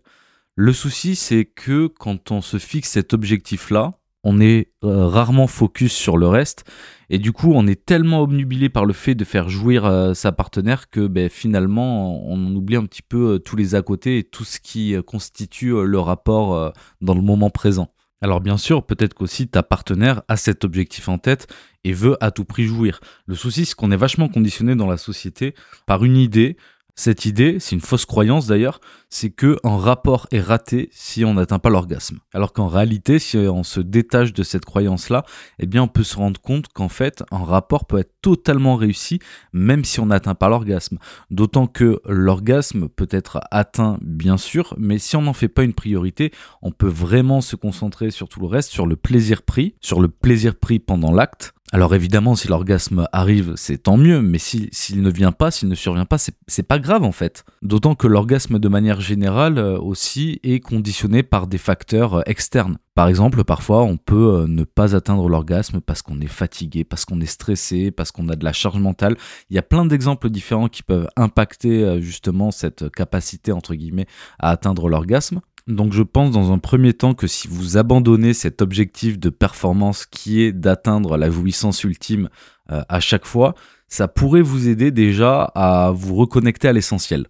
Le 0.54 0.72
souci, 0.72 1.16
c'est 1.16 1.44
que 1.44 1.86
quand 1.86 2.30
on 2.30 2.40
se 2.40 2.56
fixe 2.56 2.88
cet 2.88 3.12
objectif-là, 3.12 3.98
on 4.24 4.40
est 4.40 4.72
euh, 4.84 5.06
rarement 5.06 5.48
focus 5.48 5.92
sur 5.92 6.16
le 6.16 6.28
reste. 6.28 6.64
Et 7.10 7.18
du 7.18 7.30
coup, 7.30 7.52
on 7.54 7.66
est 7.66 7.84
tellement 7.84 8.22
obnubilé 8.22 8.70
par 8.70 8.86
le 8.86 8.94
fait 8.94 9.14
de 9.14 9.24
faire 9.24 9.50
jouir 9.50 10.12
sa 10.14 10.32
partenaire 10.32 10.88
que 10.88 11.06
ben, 11.06 11.28
finalement, 11.28 12.26
on 12.26 12.54
oublie 12.54 12.76
un 12.76 12.86
petit 12.86 13.02
peu 13.02 13.38
tous 13.38 13.56
les 13.56 13.74
à 13.74 13.82
côté 13.82 14.16
et 14.16 14.24
tout 14.24 14.44
ce 14.44 14.60
qui 14.60 14.96
constitue 15.06 15.84
le 15.84 15.98
rapport 16.00 16.72
dans 17.02 17.14
le 17.14 17.22
moment 17.22 17.50
présent. 17.50 17.92
Alors 18.22 18.40
bien 18.40 18.56
sûr, 18.56 18.84
peut-être 18.84 19.14
qu'aussi 19.14 19.48
ta 19.48 19.62
partenaire 19.62 20.22
a 20.28 20.36
cet 20.36 20.64
objectif 20.64 21.08
en 21.08 21.18
tête 21.18 21.52
et 21.84 21.92
veut 21.92 22.16
à 22.24 22.30
tout 22.30 22.44
prix 22.44 22.64
jouir. 22.64 23.00
Le 23.26 23.34
souci, 23.34 23.66
c'est 23.66 23.74
qu'on 23.74 23.92
est 23.92 23.96
vachement 23.96 24.28
conditionné 24.28 24.74
dans 24.74 24.86
la 24.86 24.96
société 24.96 25.54
par 25.86 26.04
une 26.04 26.16
idée. 26.16 26.56
Cette 26.98 27.26
idée, 27.26 27.58
c'est 27.60 27.74
une 27.76 27.82
fausse 27.82 28.06
croyance 28.06 28.46
d'ailleurs, 28.46 28.80
c'est 29.10 29.28
que 29.28 29.58
un 29.64 29.76
rapport 29.76 30.26
est 30.32 30.40
raté 30.40 30.88
si 30.92 31.26
on 31.26 31.34
n'atteint 31.34 31.58
pas 31.58 31.68
l'orgasme. 31.68 32.20
Alors 32.32 32.54
qu'en 32.54 32.68
réalité, 32.68 33.18
si 33.18 33.36
on 33.36 33.62
se 33.64 33.80
détache 33.80 34.32
de 34.32 34.42
cette 34.42 34.64
croyance-là, 34.64 35.22
eh 35.58 35.66
bien 35.66 35.82
on 35.82 35.88
peut 35.88 36.02
se 36.02 36.16
rendre 36.16 36.40
compte 36.40 36.68
qu'en 36.68 36.88
fait, 36.88 37.22
un 37.30 37.44
rapport 37.44 37.84
peut 37.84 37.98
être 37.98 38.14
totalement 38.22 38.76
réussi 38.76 39.18
même 39.52 39.84
si 39.84 40.00
on 40.00 40.06
n'atteint 40.06 40.34
pas 40.34 40.48
l'orgasme. 40.48 40.96
D'autant 41.30 41.66
que 41.66 42.00
l'orgasme 42.06 42.88
peut 42.88 43.08
être 43.10 43.40
atteint 43.50 43.98
bien 44.00 44.38
sûr, 44.38 44.74
mais 44.78 44.98
si 44.98 45.16
on 45.16 45.22
n'en 45.22 45.34
fait 45.34 45.48
pas 45.48 45.64
une 45.64 45.74
priorité, 45.74 46.32
on 46.62 46.70
peut 46.70 46.88
vraiment 46.88 47.42
se 47.42 47.56
concentrer 47.56 48.10
sur 48.10 48.30
tout 48.30 48.40
le 48.40 48.46
reste, 48.46 48.70
sur 48.70 48.86
le 48.86 48.96
plaisir 48.96 49.42
pris, 49.42 49.74
sur 49.82 50.00
le 50.00 50.08
plaisir 50.08 50.54
pris 50.54 50.78
pendant 50.78 51.12
l'acte, 51.12 51.52
alors 51.72 51.96
évidemment, 51.96 52.36
si 52.36 52.46
l'orgasme 52.46 53.08
arrive, 53.12 53.54
c'est 53.56 53.78
tant 53.78 53.96
mieux, 53.96 54.22
mais 54.22 54.38
s'il 54.38 55.02
ne 55.02 55.10
vient 55.10 55.32
pas, 55.32 55.50
s'il 55.50 55.68
ne 55.68 55.74
survient 55.74 56.04
pas, 56.04 56.16
c'est 56.18 56.62
pas 56.62 56.78
grave 56.78 57.02
en 57.02 57.10
fait. 57.10 57.44
D'autant 57.62 57.96
que 57.96 58.06
l'orgasme 58.06 58.60
de 58.60 58.68
manière 58.68 59.00
générale 59.00 59.58
euh, 59.58 59.76
aussi 59.78 60.38
est 60.44 60.60
conditionné 60.60 61.24
par 61.24 61.48
des 61.48 61.58
facteurs 61.58 62.14
euh, 62.14 62.22
externes. 62.26 62.78
Par 62.94 63.08
exemple, 63.08 63.42
parfois 63.42 63.82
on 63.82 63.96
peut 63.96 64.42
euh, 64.42 64.46
ne 64.46 64.62
pas 64.62 64.94
atteindre 64.94 65.28
l'orgasme 65.28 65.80
parce 65.80 66.02
qu'on 66.02 66.20
est 66.20 66.28
fatigué, 66.28 66.84
parce 66.84 67.04
qu'on 67.04 67.20
est 67.20 67.26
stressé, 67.26 67.90
parce 67.90 68.12
qu'on 68.12 68.28
a 68.28 68.36
de 68.36 68.44
la 68.44 68.52
charge 68.52 68.78
mentale. 68.78 69.16
Il 69.50 69.56
y 69.56 69.58
a 69.58 69.62
plein 69.62 69.84
d'exemples 69.84 70.30
différents 70.30 70.68
qui 70.68 70.84
peuvent 70.84 71.08
impacter 71.16 72.00
justement 72.00 72.52
cette 72.52 72.90
capacité 72.90 73.50
entre 73.50 73.74
guillemets 73.74 74.06
à 74.38 74.50
atteindre 74.50 74.88
l'orgasme. 74.88 75.40
Donc 75.66 75.92
je 75.92 76.02
pense 76.02 76.30
dans 76.30 76.52
un 76.52 76.58
premier 76.58 76.92
temps 76.92 77.14
que 77.14 77.26
si 77.26 77.48
vous 77.48 77.76
abandonnez 77.76 78.34
cet 78.34 78.62
objectif 78.62 79.18
de 79.18 79.30
performance 79.30 80.06
qui 80.06 80.42
est 80.42 80.52
d'atteindre 80.52 81.16
la 81.16 81.28
jouissance 81.28 81.82
ultime 81.82 82.28
euh, 82.70 82.82
à 82.88 83.00
chaque 83.00 83.26
fois, 83.26 83.54
ça 83.88 84.06
pourrait 84.06 84.42
vous 84.42 84.68
aider 84.68 84.92
déjà 84.92 85.42
à 85.54 85.90
vous 85.90 86.14
reconnecter 86.14 86.68
à 86.68 86.72
l'essentiel. 86.72 87.26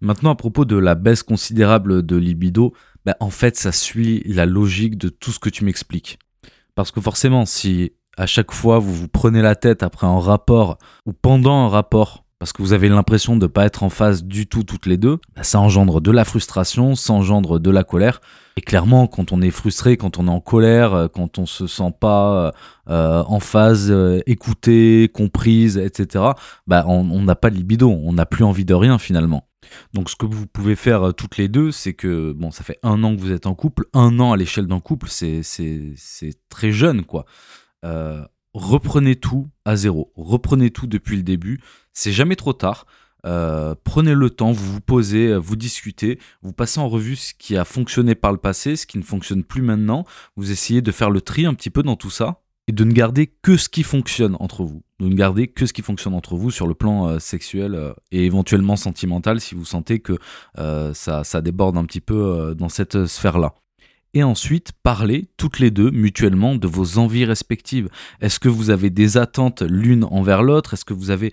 Maintenant 0.00 0.30
à 0.30 0.36
propos 0.36 0.64
de 0.64 0.76
la 0.76 0.94
baisse 0.94 1.24
considérable 1.24 2.04
de 2.06 2.16
libido, 2.16 2.72
ben, 3.04 3.14
en 3.18 3.30
fait 3.30 3.56
ça 3.56 3.72
suit 3.72 4.22
la 4.26 4.46
logique 4.46 4.96
de 4.96 5.08
tout 5.08 5.32
ce 5.32 5.40
que 5.40 5.50
tu 5.50 5.64
m'expliques. 5.64 6.20
Parce 6.76 6.92
que 6.92 7.00
forcément 7.00 7.46
si 7.46 7.92
à 8.16 8.26
chaque 8.26 8.52
fois 8.52 8.78
vous 8.78 8.94
vous 8.94 9.08
prenez 9.08 9.42
la 9.42 9.56
tête 9.56 9.82
après 9.82 10.06
un 10.06 10.20
rapport 10.20 10.78
ou 11.04 11.12
pendant 11.12 11.64
un 11.64 11.68
rapport 11.68 12.21
parce 12.42 12.52
que 12.52 12.60
vous 12.62 12.72
avez 12.72 12.88
l'impression 12.88 13.36
de 13.36 13.42
ne 13.42 13.46
pas 13.46 13.66
être 13.66 13.84
en 13.84 13.88
phase 13.88 14.24
du 14.24 14.48
tout 14.48 14.64
toutes 14.64 14.86
les 14.86 14.96
deux, 14.96 15.18
bah, 15.36 15.44
ça 15.44 15.60
engendre 15.60 16.00
de 16.00 16.10
la 16.10 16.24
frustration, 16.24 16.96
ça 16.96 17.12
engendre 17.12 17.60
de 17.60 17.70
la 17.70 17.84
colère. 17.84 18.20
Et 18.56 18.60
clairement, 18.60 19.06
quand 19.06 19.30
on 19.30 19.40
est 19.40 19.52
frustré, 19.52 19.96
quand 19.96 20.18
on 20.18 20.26
est 20.26 20.30
en 20.30 20.40
colère, 20.40 20.92
euh, 20.92 21.06
quand 21.06 21.38
on 21.38 21.46
se 21.46 21.68
sent 21.68 21.94
pas 22.00 22.34
euh, 22.34 22.50
euh, 22.90 23.22
en 23.28 23.38
phase 23.38 23.94
écoutée, 24.26 25.08
comprise, 25.14 25.78
etc., 25.78 26.24
bah, 26.66 26.84
on 26.88 27.22
n'a 27.22 27.36
pas 27.36 27.50
de 27.50 27.54
libido, 27.54 27.88
on 27.88 28.12
n'a 28.12 28.26
plus 28.26 28.42
envie 28.42 28.64
de 28.64 28.74
rien 28.74 28.98
finalement. 28.98 29.46
Donc 29.92 30.10
ce 30.10 30.16
que 30.16 30.26
vous 30.26 30.46
pouvez 30.46 30.76
faire 30.76 31.08
euh, 31.08 31.12
toutes 31.12 31.36
les 31.36 31.48
deux, 31.48 31.70
c'est 31.70 31.94
que, 31.94 32.32
bon, 32.32 32.50
ça 32.50 32.64
fait 32.64 32.78
un 32.82 33.02
an 33.04 33.14
que 33.14 33.20
vous 33.20 33.32
êtes 33.32 33.46
en 33.46 33.54
couple, 33.54 33.86
un 33.92 34.18
an 34.20 34.32
à 34.32 34.36
l'échelle 34.36 34.66
d'un 34.66 34.80
couple, 34.80 35.08
c'est 35.08 35.42
très 36.48 36.72
jeune, 36.72 37.04
quoi. 37.04 37.24
Euh, 37.84 38.24
reprenez 38.54 39.16
tout 39.16 39.48
à 39.64 39.76
zéro, 39.76 40.12
reprenez 40.16 40.70
tout 40.70 40.86
depuis 40.86 41.16
le 41.16 41.22
début, 41.22 41.60
c'est 41.92 42.12
jamais 42.12 42.36
trop 42.36 42.52
tard. 42.52 42.86
Euh, 43.24 43.76
prenez 43.84 44.14
le 44.14 44.30
temps, 44.30 44.50
vous 44.50 44.72
vous 44.72 44.80
posez, 44.80 45.36
vous 45.36 45.54
discutez, 45.54 46.18
vous 46.42 46.52
passez 46.52 46.80
en 46.80 46.88
revue 46.88 47.14
ce 47.14 47.34
qui 47.34 47.56
a 47.56 47.64
fonctionné 47.64 48.16
par 48.16 48.32
le 48.32 48.38
passé, 48.38 48.74
ce 48.74 48.86
qui 48.86 48.98
ne 48.98 49.04
fonctionne 49.04 49.44
plus 49.44 49.62
maintenant, 49.62 50.04
vous 50.36 50.50
essayez 50.50 50.82
de 50.82 50.90
faire 50.90 51.10
le 51.10 51.20
tri 51.20 51.46
un 51.46 51.54
petit 51.54 51.70
peu 51.70 51.84
dans 51.84 51.94
tout 51.94 52.10
ça, 52.10 52.42
et 52.68 52.72
de 52.72 52.84
ne 52.84 52.92
garder 52.92 53.26
que 53.42 53.56
ce 53.56 53.68
qui 53.68 53.82
fonctionne 53.82 54.36
entre 54.40 54.64
vous. 54.64 54.82
De 55.00 55.08
ne 55.08 55.14
garder 55.14 55.48
que 55.48 55.66
ce 55.66 55.72
qui 55.72 55.82
fonctionne 55.82 56.14
entre 56.14 56.36
vous 56.36 56.50
sur 56.50 56.66
le 56.66 56.74
plan 56.74 57.08
euh, 57.08 57.18
sexuel 57.18 57.74
euh, 57.74 57.92
et 58.12 58.24
éventuellement 58.24 58.76
sentimental 58.76 59.40
si 59.40 59.54
vous 59.54 59.64
sentez 59.64 59.98
que 59.98 60.16
euh, 60.58 60.94
ça, 60.94 61.22
déborde 61.42 61.76
un 61.76 61.84
petit 61.84 62.00
peu 62.00 62.54
dans 62.56 62.68
cette 62.68 63.06
sphère-là. 63.06 63.54
Et 64.14 64.22
ensuite, 64.22 64.72
parlez 64.82 65.28
toutes 65.36 65.58
les 65.58 65.70
deux 65.70 65.90
mutuellement 65.90 66.54
de 66.54 66.66
vos 66.66 66.98
envies 66.98 67.24
respectives. 67.24 67.88
Est-ce 68.20 68.38
que 68.38 68.48
vous 68.48 68.70
avez 68.70 68.90
des 68.90 69.16
attentes 69.16 69.62
l'une 69.62 70.04
envers 70.04 70.42
l'autre? 70.42 70.74
Est-ce 70.74 70.84
que 70.84 70.92
vous 70.92 71.10
avez 71.10 71.32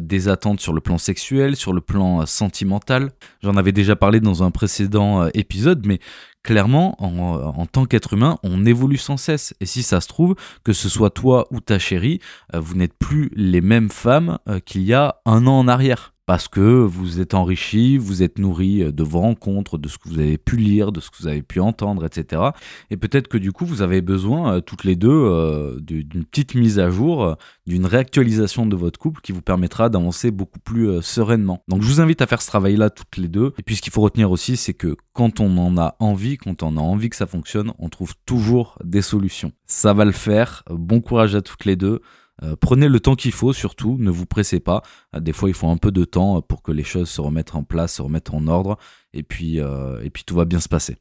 des 0.00 0.28
attentes 0.28 0.60
sur 0.60 0.72
le 0.72 0.80
plan 0.80 0.96
sexuel, 0.96 1.56
sur 1.56 1.72
le 1.72 1.80
plan 1.80 2.24
sentimental? 2.26 3.10
J'en 3.42 3.56
avais 3.56 3.72
déjà 3.72 3.96
parlé 3.96 4.20
dans 4.20 4.44
un 4.44 4.52
précédent 4.52 5.26
épisode, 5.34 5.86
mais 5.86 5.98
clairement, 6.42 6.96
en, 7.02 7.66
tant 7.66 7.84
qu'être 7.84 8.14
humain, 8.14 8.38
on 8.42 8.64
évolue 8.64 8.96
sans 8.96 9.16
cesse. 9.16 9.54
Et 9.60 9.66
si 9.66 9.82
ça 9.82 10.00
se 10.00 10.08
trouve, 10.08 10.34
que 10.64 10.72
ce 10.72 10.88
soit 10.88 11.10
toi 11.10 11.46
ou 11.50 11.60
ta 11.60 11.78
chérie, 11.78 12.20
euh, 12.54 12.60
vous 12.60 12.74
n'êtes 12.74 12.94
plus 12.94 13.30
les 13.34 13.60
mêmes 13.60 13.90
femmes 13.90 14.38
euh, 14.48 14.60
qu'il 14.60 14.82
y 14.82 14.94
a 14.94 15.16
un 15.26 15.46
an 15.46 15.58
en 15.58 15.68
arrière 15.68 16.14
parce 16.30 16.46
que 16.46 16.60
vous 16.60 17.18
êtes 17.18 17.34
enrichi, 17.34 17.98
vous 17.98 18.22
êtes 18.22 18.38
nourri 18.38 18.84
euh, 18.84 18.92
de 18.92 19.02
vos 19.02 19.18
rencontres, 19.18 19.78
de 19.78 19.88
ce 19.88 19.98
que 19.98 20.08
vous 20.08 20.20
avez 20.20 20.38
pu 20.38 20.54
lire, 20.54 20.92
de 20.92 21.00
ce 21.00 21.10
que 21.10 21.16
vous 21.18 21.26
avez 21.26 21.42
pu 21.42 21.58
entendre, 21.58 22.06
etc. 22.06 22.40
Et 22.88 22.96
peut-être 22.96 23.26
que 23.26 23.36
du 23.36 23.50
coup, 23.50 23.66
vous 23.66 23.82
avez 23.82 24.00
besoin, 24.00 24.54
euh, 24.54 24.60
toutes 24.60 24.84
les 24.84 24.94
deux, 24.94 25.10
euh, 25.10 25.80
d'une 25.80 26.24
petite 26.24 26.54
mise 26.54 26.78
à 26.78 26.88
jour, 26.88 27.36
d'une 27.66 27.84
réactualisation 27.84 28.64
de 28.64 28.76
votre 28.76 28.96
couple 28.96 29.22
qui 29.22 29.32
vous 29.32 29.42
permettra 29.42 29.88
d'avancer 29.88 30.30
beaucoup 30.30 30.60
plus 30.60 31.02
sereinement. 31.02 31.64
Donc 31.66 31.82
je 31.82 31.88
vous 31.88 32.00
invite 32.00 32.22
à 32.22 32.28
faire 32.28 32.42
ce 32.42 32.46
travail-là 32.46 32.90
toutes 32.90 33.16
les 33.16 33.26
deux. 33.26 33.52
Et 33.58 33.64
puis 33.64 33.74
ce 33.74 33.82
qu'il 33.82 33.92
faut 33.92 34.02
retenir 34.02 34.30
aussi, 34.30 34.56
c'est 34.56 34.74
que 34.74 34.94
quand 35.12 35.40
on 35.40 35.58
en 35.58 35.78
a 35.78 35.96
envie, 35.98 36.36
quand 36.36 36.62
on 36.62 36.76
a 36.76 36.80
envie 36.80 37.10
que 37.10 37.16
ça 37.16 37.26
fonctionne, 37.26 37.72
on 37.80 37.88
trouve 37.88 38.14
toujours 38.24 38.78
des 38.84 39.02
solutions. 39.02 39.50
Ça 39.66 39.94
va 39.94 40.04
le 40.04 40.12
faire. 40.12 40.62
Bon 40.70 41.00
courage 41.00 41.34
à 41.34 41.42
toutes 41.42 41.64
les 41.64 41.74
deux. 41.74 42.00
Euh, 42.42 42.56
prenez 42.58 42.88
le 42.88 43.00
temps 43.00 43.14
qu'il 43.14 43.32
faut, 43.32 43.52
surtout, 43.52 43.96
ne 43.98 44.10
vous 44.10 44.26
pressez 44.26 44.60
pas. 44.60 44.82
Euh, 45.14 45.20
des 45.20 45.32
fois, 45.32 45.48
il 45.48 45.54
faut 45.54 45.68
un 45.68 45.76
peu 45.76 45.92
de 45.92 46.04
temps 46.04 46.38
euh, 46.38 46.40
pour 46.40 46.62
que 46.62 46.72
les 46.72 46.84
choses 46.84 47.08
se 47.08 47.20
remettent 47.20 47.54
en 47.54 47.62
place, 47.62 47.94
se 47.94 48.02
remettent 48.02 48.32
en 48.32 48.46
ordre, 48.46 48.78
et 49.12 49.22
puis, 49.22 49.56
et 49.56 50.10
puis 50.10 50.22
tout 50.24 50.36
va 50.36 50.44
bien 50.44 50.60
se 50.60 50.68
passer. 50.68 50.96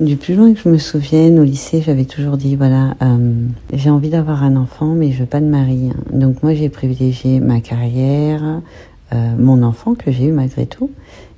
Du 0.00 0.16
plus 0.16 0.34
loin 0.34 0.52
que 0.52 0.60
je 0.60 0.68
me 0.68 0.78
souvienne, 0.78 1.38
au 1.38 1.44
lycée, 1.44 1.80
j'avais 1.80 2.04
toujours 2.04 2.36
dit, 2.36 2.56
voilà, 2.56 2.96
j'ai 3.72 3.88
envie 3.88 4.10
d'avoir 4.10 4.42
un 4.42 4.56
enfant, 4.56 4.94
mais 4.94 5.12
je 5.12 5.20
veux 5.20 5.26
pas 5.26 5.40
de 5.40 5.46
mari. 5.46 5.90
Donc 6.12 6.42
moi, 6.42 6.54
j'ai 6.54 6.68
privilégié 6.68 7.38
ma 7.38 7.60
carrière, 7.60 8.62
mon 9.12 9.62
enfant 9.62 9.94
que 9.94 10.10
j'ai 10.10 10.24
eu 10.24 10.32
malgré 10.32 10.66
tout. 10.66 10.90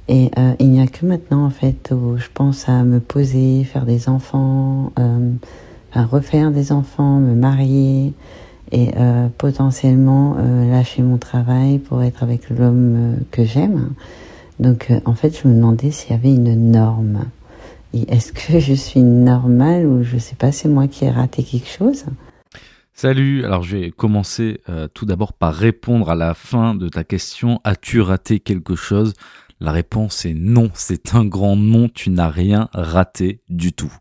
Et 0.09 0.31
il 0.59 0.71
n'y 0.71 0.81
a 0.81 0.87
que 0.87 1.05
maintenant, 1.05 1.45
en 1.45 1.51
fait, 1.51 1.93
où 1.93 2.17
je 2.17 2.29
pense 2.33 2.71
à 2.71 2.85
me 2.85 3.01
poser, 3.01 3.65
faire 3.65 3.85
des 3.85 4.09
enfants, 4.09 4.93
refaire 5.95 6.51
des 6.51 6.73
enfants, 6.73 7.19
me 7.19 7.35
marier 7.35 8.13
et 8.73 8.91
euh, 8.97 9.29
potentiellement 9.37 10.37
euh, 10.39 10.71
lâcher 10.71 11.03
mon 11.03 11.19
travail 11.19 11.79
pour 11.79 12.03
être 12.03 12.23
avec 12.23 12.51
l'homme 12.51 12.95
euh, 12.97 13.17
que 13.31 13.45
j'aime. 13.45 13.91
Donc 14.59 14.93
en 15.05 15.15
fait, 15.15 15.41
je 15.41 15.47
me 15.47 15.55
demandais 15.55 15.91
s'il 15.91 16.11
y 16.11 16.15
avait 16.15 16.35
une 16.35 16.73
norme. 16.73 17.27
Est-ce 17.95 18.33
que 18.33 18.59
je 18.59 18.75
suis 18.75 19.03
normale 19.03 19.87
ou 19.87 20.03
je 20.03 20.19
sais 20.19 20.35
pas, 20.35 20.53
c'est 20.53 20.69
moi 20.69 20.89
qui 20.89 21.05
ai 21.05 21.11
raté 21.11 21.45
quelque 21.45 21.69
chose? 21.69 22.05
Salut, 22.93 23.45
alors 23.45 23.63
je 23.63 23.77
vais 23.77 23.91
commencer 23.93 24.61
tout 24.95 25.07
d'abord 25.07 25.33
par 25.33 25.55
répondre 25.55 26.11
à 26.11 26.17
la 26.17 26.35
fin 26.35 26.75
de 26.75 26.89
ta 26.89 27.05
question. 27.05 27.61
As-tu 27.63 28.01
raté 28.01 28.41
quelque 28.41 28.75
chose? 28.75 29.15
La 29.61 29.71
réponse 29.71 30.25
est 30.25 30.35
non, 30.35 30.71
c'est 30.75 31.15
un 31.15 31.25
grand 31.25 31.55
non, 31.55 31.89
tu 31.89 32.11
n'as 32.11 32.29
rien 32.29 32.69
raté 32.73 33.41
du 33.49 33.73
tout. 33.73 33.93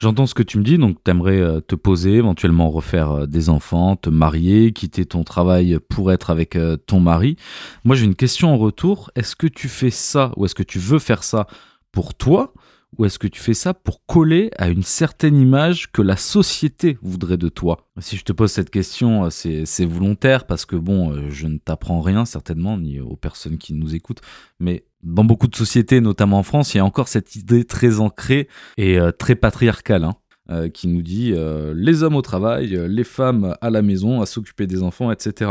J'entends 0.00 0.26
ce 0.26 0.34
que 0.34 0.44
tu 0.44 0.58
me 0.58 0.62
dis, 0.62 0.78
donc 0.78 0.98
tu 1.04 1.10
aimerais 1.10 1.40
euh, 1.40 1.60
te 1.60 1.74
poser, 1.74 2.12
éventuellement 2.12 2.70
refaire 2.70 3.10
euh, 3.10 3.26
des 3.26 3.48
enfants, 3.48 3.96
te 3.96 4.08
marier, 4.08 4.72
quitter 4.72 5.04
ton 5.04 5.24
travail 5.24 5.80
pour 5.88 6.12
être 6.12 6.30
avec 6.30 6.54
euh, 6.54 6.76
ton 6.76 7.00
mari. 7.00 7.34
Moi 7.82 7.96
j'ai 7.96 8.04
une 8.04 8.14
question 8.14 8.54
en 8.54 8.58
retour, 8.58 9.10
est-ce 9.16 9.34
que 9.34 9.48
tu 9.48 9.68
fais 9.68 9.90
ça 9.90 10.30
ou 10.36 10.44
est-ce 10.44 10.54
que 10.54 10.62
tu 10.62 10.78
veux 10.78 11.00
faire 11.00 11.24
ça 11.24 11.48
pour 11.90 12.14
toi 12.14 12.54
ou 12.96 13.06
est-ce 13.06 13.18
que 13.18 13.26
tu 13.26 13.40
fais 13.40 13.54
ça 13.54 13.74
pour 13.74 14.06
coller 14.06 14.52
à 14.56 14.68
une 14.68 14.84
certaine 14.84 15.36
image 15.36 15.90
que 15.90 16.00
la 16.00 16.16
société 16.16 16.96
voudrait 17.02 17.36
de 17.36 17.48
toi? 17.48 17.88
Si 17.98 18.16
je 18.16 18.24
te 18.24 18.32
pose 18.32 18.52
cette 18.52 18.70
question, 18.70 19.28
c'est 19.30 19.84
volontaire 19.84 20.46
parce 20.46 20.64
que 20.64 20.76
bon, 20.76 21.28
je 21.28 21.48
ne 21.48 21.58
t'apprends 21.58 22.00
rien 22.00 22.24
certainement, 22.24 22.78
ni 22.78 22.98
aux 22.98 23.16
personnes 23.16 23.58
qui 23.58 23.74
nous 23.74 23.94
écoutent, 23.94 24.22
mais 24.58 24.84
dans 25.02 25.24
beaucoup 25.24 25.46
de 25.46 25.56
sociétés, 25.56 26.00
notamment 26.00 26.38
en 26.38 26.42
France, 26.42 26.74
il 26.74 26.78
y 26.78 26.80
a 26.80 26.84
encore 26.84 27.08
cette 27.08 27.36
idée 27.36 27.64
très 27.64 28.00
ancrée 28.00 28.48
et 28.76 28.98
euh, 28.98 29.12
très 29.12 29.34
patriarcale. 29.34 30.04
Hein, 30.04 30.14
euh, 30.50 30.70
qui 30.70 30.88
nous 30.88 31.02
dit 31.02 31.34
euh, 31.34 31.74
les 31.76 32.02
hommes 32.02 32.16
au 32.16 32.22
travail, 32.22 32.68
les 32.88 33.04
femmes 33.04 33.54
à 33.60 33.68
la 33.68 33.82
maison, 33.82 34.22
à 34.22 34.26
s'occuper 34.26 34.66
des 34.66 34.82
enfants, 34.82 35.12
etc. 35.12 35.50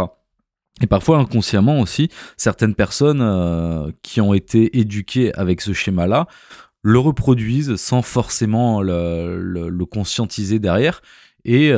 Et 0.82 0.88
parfois 0.88 1.20
inconsciemment 1.20 1.80
aussi, 1.80 2.10
certaines 2.36 2.74
personnes 2.74 3.94
qui 4.02 4.22
ont 4.22 4.34
été 4.34 4.80
éduquées 4.80 5.34
avec 5.36 5.62
ce 5.62 5.74
schéma-là 5.74 6.28
le 6.82 6.98
reproduisent 6.98 7.76
sans 7.76 8.02
forcément 8.02 8.82
le, 8.82 9.86
conscientiser 9.86 10.58
derrière 10.58 11.02
et, 11.46 11.70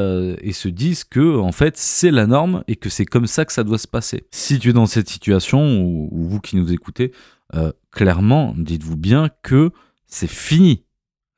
se 0.53 0.69
disent 0.69 1.03
que 1.03 1.37
en 1.37 1.51
fait 1.51 1.75
c'est 1.75 2.11
la 2.11 2.25
norme 2.25 2.63
et 2.69 2.77
que 2.77 2.89
c'est 2.89 3.05
comme 3.05 3.27
ça 3.27 3.43
que 3.43 3.51
ça 3.51 3.65
doit 3.65 3.77
se 3.77 3.87
passer. 3.87 4.27
Si 4.31 4.59
tu 4.59 4.69
es 4.69 4.73
dans 4.73 4.85
cette 4.85 5.09
situation 5.09 5.81
ou 5.81 6.09
vous 6.11 6.39
qui 6.39 6.55
nous 6.55 6.71
écoutez, 6.71 7.11
euh, 7.55 7.71
clairement, 7.91 8.53
dites-vous 8.57 8.97
bien 8.97 9.29
que 9.43 9.71
c'est 10.07 10.29
fini 10.29 10.83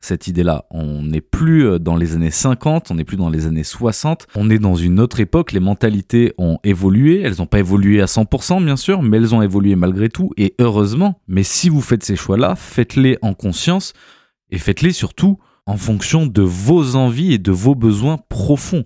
cette 0.01 0.27
idée-là. 0.27 0.65
On 0.72 1.03
n'est 1.03 1.22
plus 1.22 1.65
euh, 1.65 1.80
dans 1.80 1.96
les 1.96 2.15
années 2.15 2.32
50, 2.32 2.91
on 2.91 2.96
n'est 2.96 3.03
plus 3.03 3.18
dans 3.18 3.30
les 3.30 3.46
années 3.46 3.63
60, 3.63 4.27
on 4.36 4.50
est 4.50 4.58
dans 4.60 4.75
une 4.75 5.00
autre 5.00 5.20
époque, 5.20 5.51
les 5.51 5.60
mentalités 5.60 6.34
ont 6.38 6.58
évolué, 6.63 7.22
elles 7.22 7.36
n'ont 7.38 7.46
pas 7.46 7.60
évolué 7.60 8.01
à 8.01 8.06
100% 8.06 8.63
bien 8.63 8.77
sûr, 8.77 9.03
mais 9.03 9.18
elles 9.18 9.36
ont 9.36 9.41
évolué 9.41 9.75
malgré 9.75 10.10
tout, 10.10 10.32
et 10.38 10.56
heureusement. 10.60 11.22
Mais 11.27 11.44
si 11.44 11.70
vous 11.70 11.82
faites 11.82 12.03
ces 12.03 12.15
choix-là, 12.15 12.56
faites-les 12.56 13.18
en 13.22 13.34
conscience, 13.34 13.94
et 14.50 14.58
faites-les 14.58 14.91
surtout 14.91 15.38
en 15.68 15.77
fonction 15.77 16.25
de 16.25 16.41
vos 16.41 16.96
envies 16.96 17.34
et 17.34 17.38
de 17.38 17.51
vos 17.51 17.75
besoins 17.75 18.18
profonds. 18.18 18.84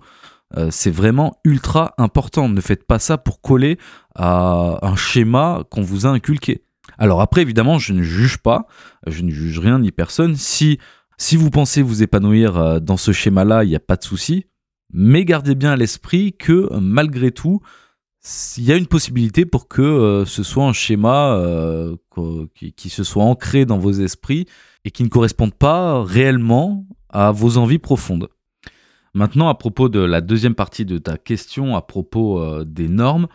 Euh, 0.57 0.67
c'est 0.69 0.91
vraiment 0.91 1.39
ultra 1.43 1.93
important. 1.97 2.49
Ne 2.49 2.61
faites 2.61 2.85
pas 2.85 2.99
ça 2.99 3.17
pour 3.17 3.41
coller 3.41 3.77
à 4.13 4.79
un 4.85 4.95
schéma 4.95 5.63
qu'on 5.71 5.81
vous 5.81 6.05
a 6.05 6.09
inculqué. 6.09 6.61
Alors 6.97 7.21
après, 7.21 7.41
évidemment, 7.41 7.79
je 7.79 7.93
ne 7.93 8.03
juge 8.03 8.37
pas, 8.37 8.67
je 9.07 9.21
ne 9.21 9.31
juge 9.31 9.59
rien 9.59 9.79
ni 9.79 9.91
personne. 9.91 10.35
Si, 10.35 10.79
si 11.17 11.35
vous 11.35 11.49
pensez 11.49 11.81
vous 11.81 12.03
épanouir 12.03 12.57
euh, 12.57 12.79
dans 12.79 12.97
ce 12.97 13.11
schéma-là, 13.11 13.63
il 13.63 13.69
n'y 13.69 13.75
a 13.75 13.79
pas 13.79 13.95
de 13.95 14.03
souci. 14.03 14.45
Mais 14.93 15.25
gardez 15.25 15.55
bien 15.55 15.71
à 15.71 15.75
l'esprit 15.75 16.33
que 16.33 16.69
malgré 16.79 17.31
tout, 17.31 17.59
il 18.57 18.63
y 18.63 18.71
a 18.71 18.77
une 18.77 18.87
possibilité 18.87 19.45
pour 19.45 19.67
que 19.67 19.81
euh, 19.81 20.25
ce 20.25 20.43
soit 20.43 20.65
un 20.65 20.73
schéma 20.73 21.35
euh, 21.35 21.95
qui, 22.53 22.89
se 22.89 23.03
soit 23.03 23.23
ancré 23.23 23.65
dans 23.65 23.77
vos 23.77 23.91
esprits 23.91 24.45
et 24.83 24.91
qui 24.91 25.03
ne 25.03 25.09
corresponde 25.09 25.53
pas 25.53 26.03
réellement 26.03 26.85
à 27.09 27.31
vos 27.31 27.57
envies 27.57 27.79
profondes. 27.79 28.29
Maintenant, 29.13 29.47
à 29.47 29.55
propos 29.55 29.89
de 29.89 29.99
la 29.99 30.21
deuxième 30.21 30.55
partie 30.55 30.85
de 30.85 30.97
ta 30.97 31.17
question, 31.17 31.75
à 31.75 31.81
propos 31.81 32.63
des 32.65 32.89
normes, 32.89 33.27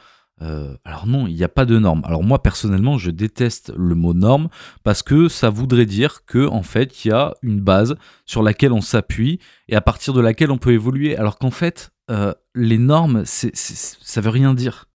euh, 0.42 0.74
alors 0.84 1.06
non, 1.06 1.26
il 1.26 1.34
n'y 1.34 1.44
a 1.44 1.48
pas 1.48 1.64
de 1.64 1.78
norme. 1.78 2.02
Alors 2.04 2.22
moi 2.22 2.42
personnellement, 2.42 2.98
je 2.98 3.10
déteste 3.10 3.72
le 3.76 3.94
mot 3.94 4.14
norme 4.14 4.48
parce 4.84 5.02
que 5.02 5.28
ça 5.28 5.50
voudrait 5.50 5.86
dire 5.86 6.24
que 6.24 6.46
en 6.46 6.62
fait, 6.62 7.04
il 7.04 7.08
y 7.08 7.12
a 7.12 7.34
une 7.42 7.60
base 7.60 7.96
sur 8.24 8.42
laquelle 8.42 8.72
on 8.72 8.80
s'appuie 8.80 9.38
et 9.68 9.76
à 9.76 9.80
partir 9.80 10.14
de 10.14 10.20
laquelle 10.20 10.50
on 10.50 10.58
peut 10.58 10.72
évoluer. 10.72 11.16
Alors 11.16 11.38
qu'en 11.38 11.50
fait, 11.50 11.90
euh, 12.10 12.34
les 12.54 12.78
normes, 12.78 13.24
c'est, 13.24 13.54
ça 13.54 14.20
veut 14.20 14.30
rien 14.30 14.54
dire. 14.54 14.86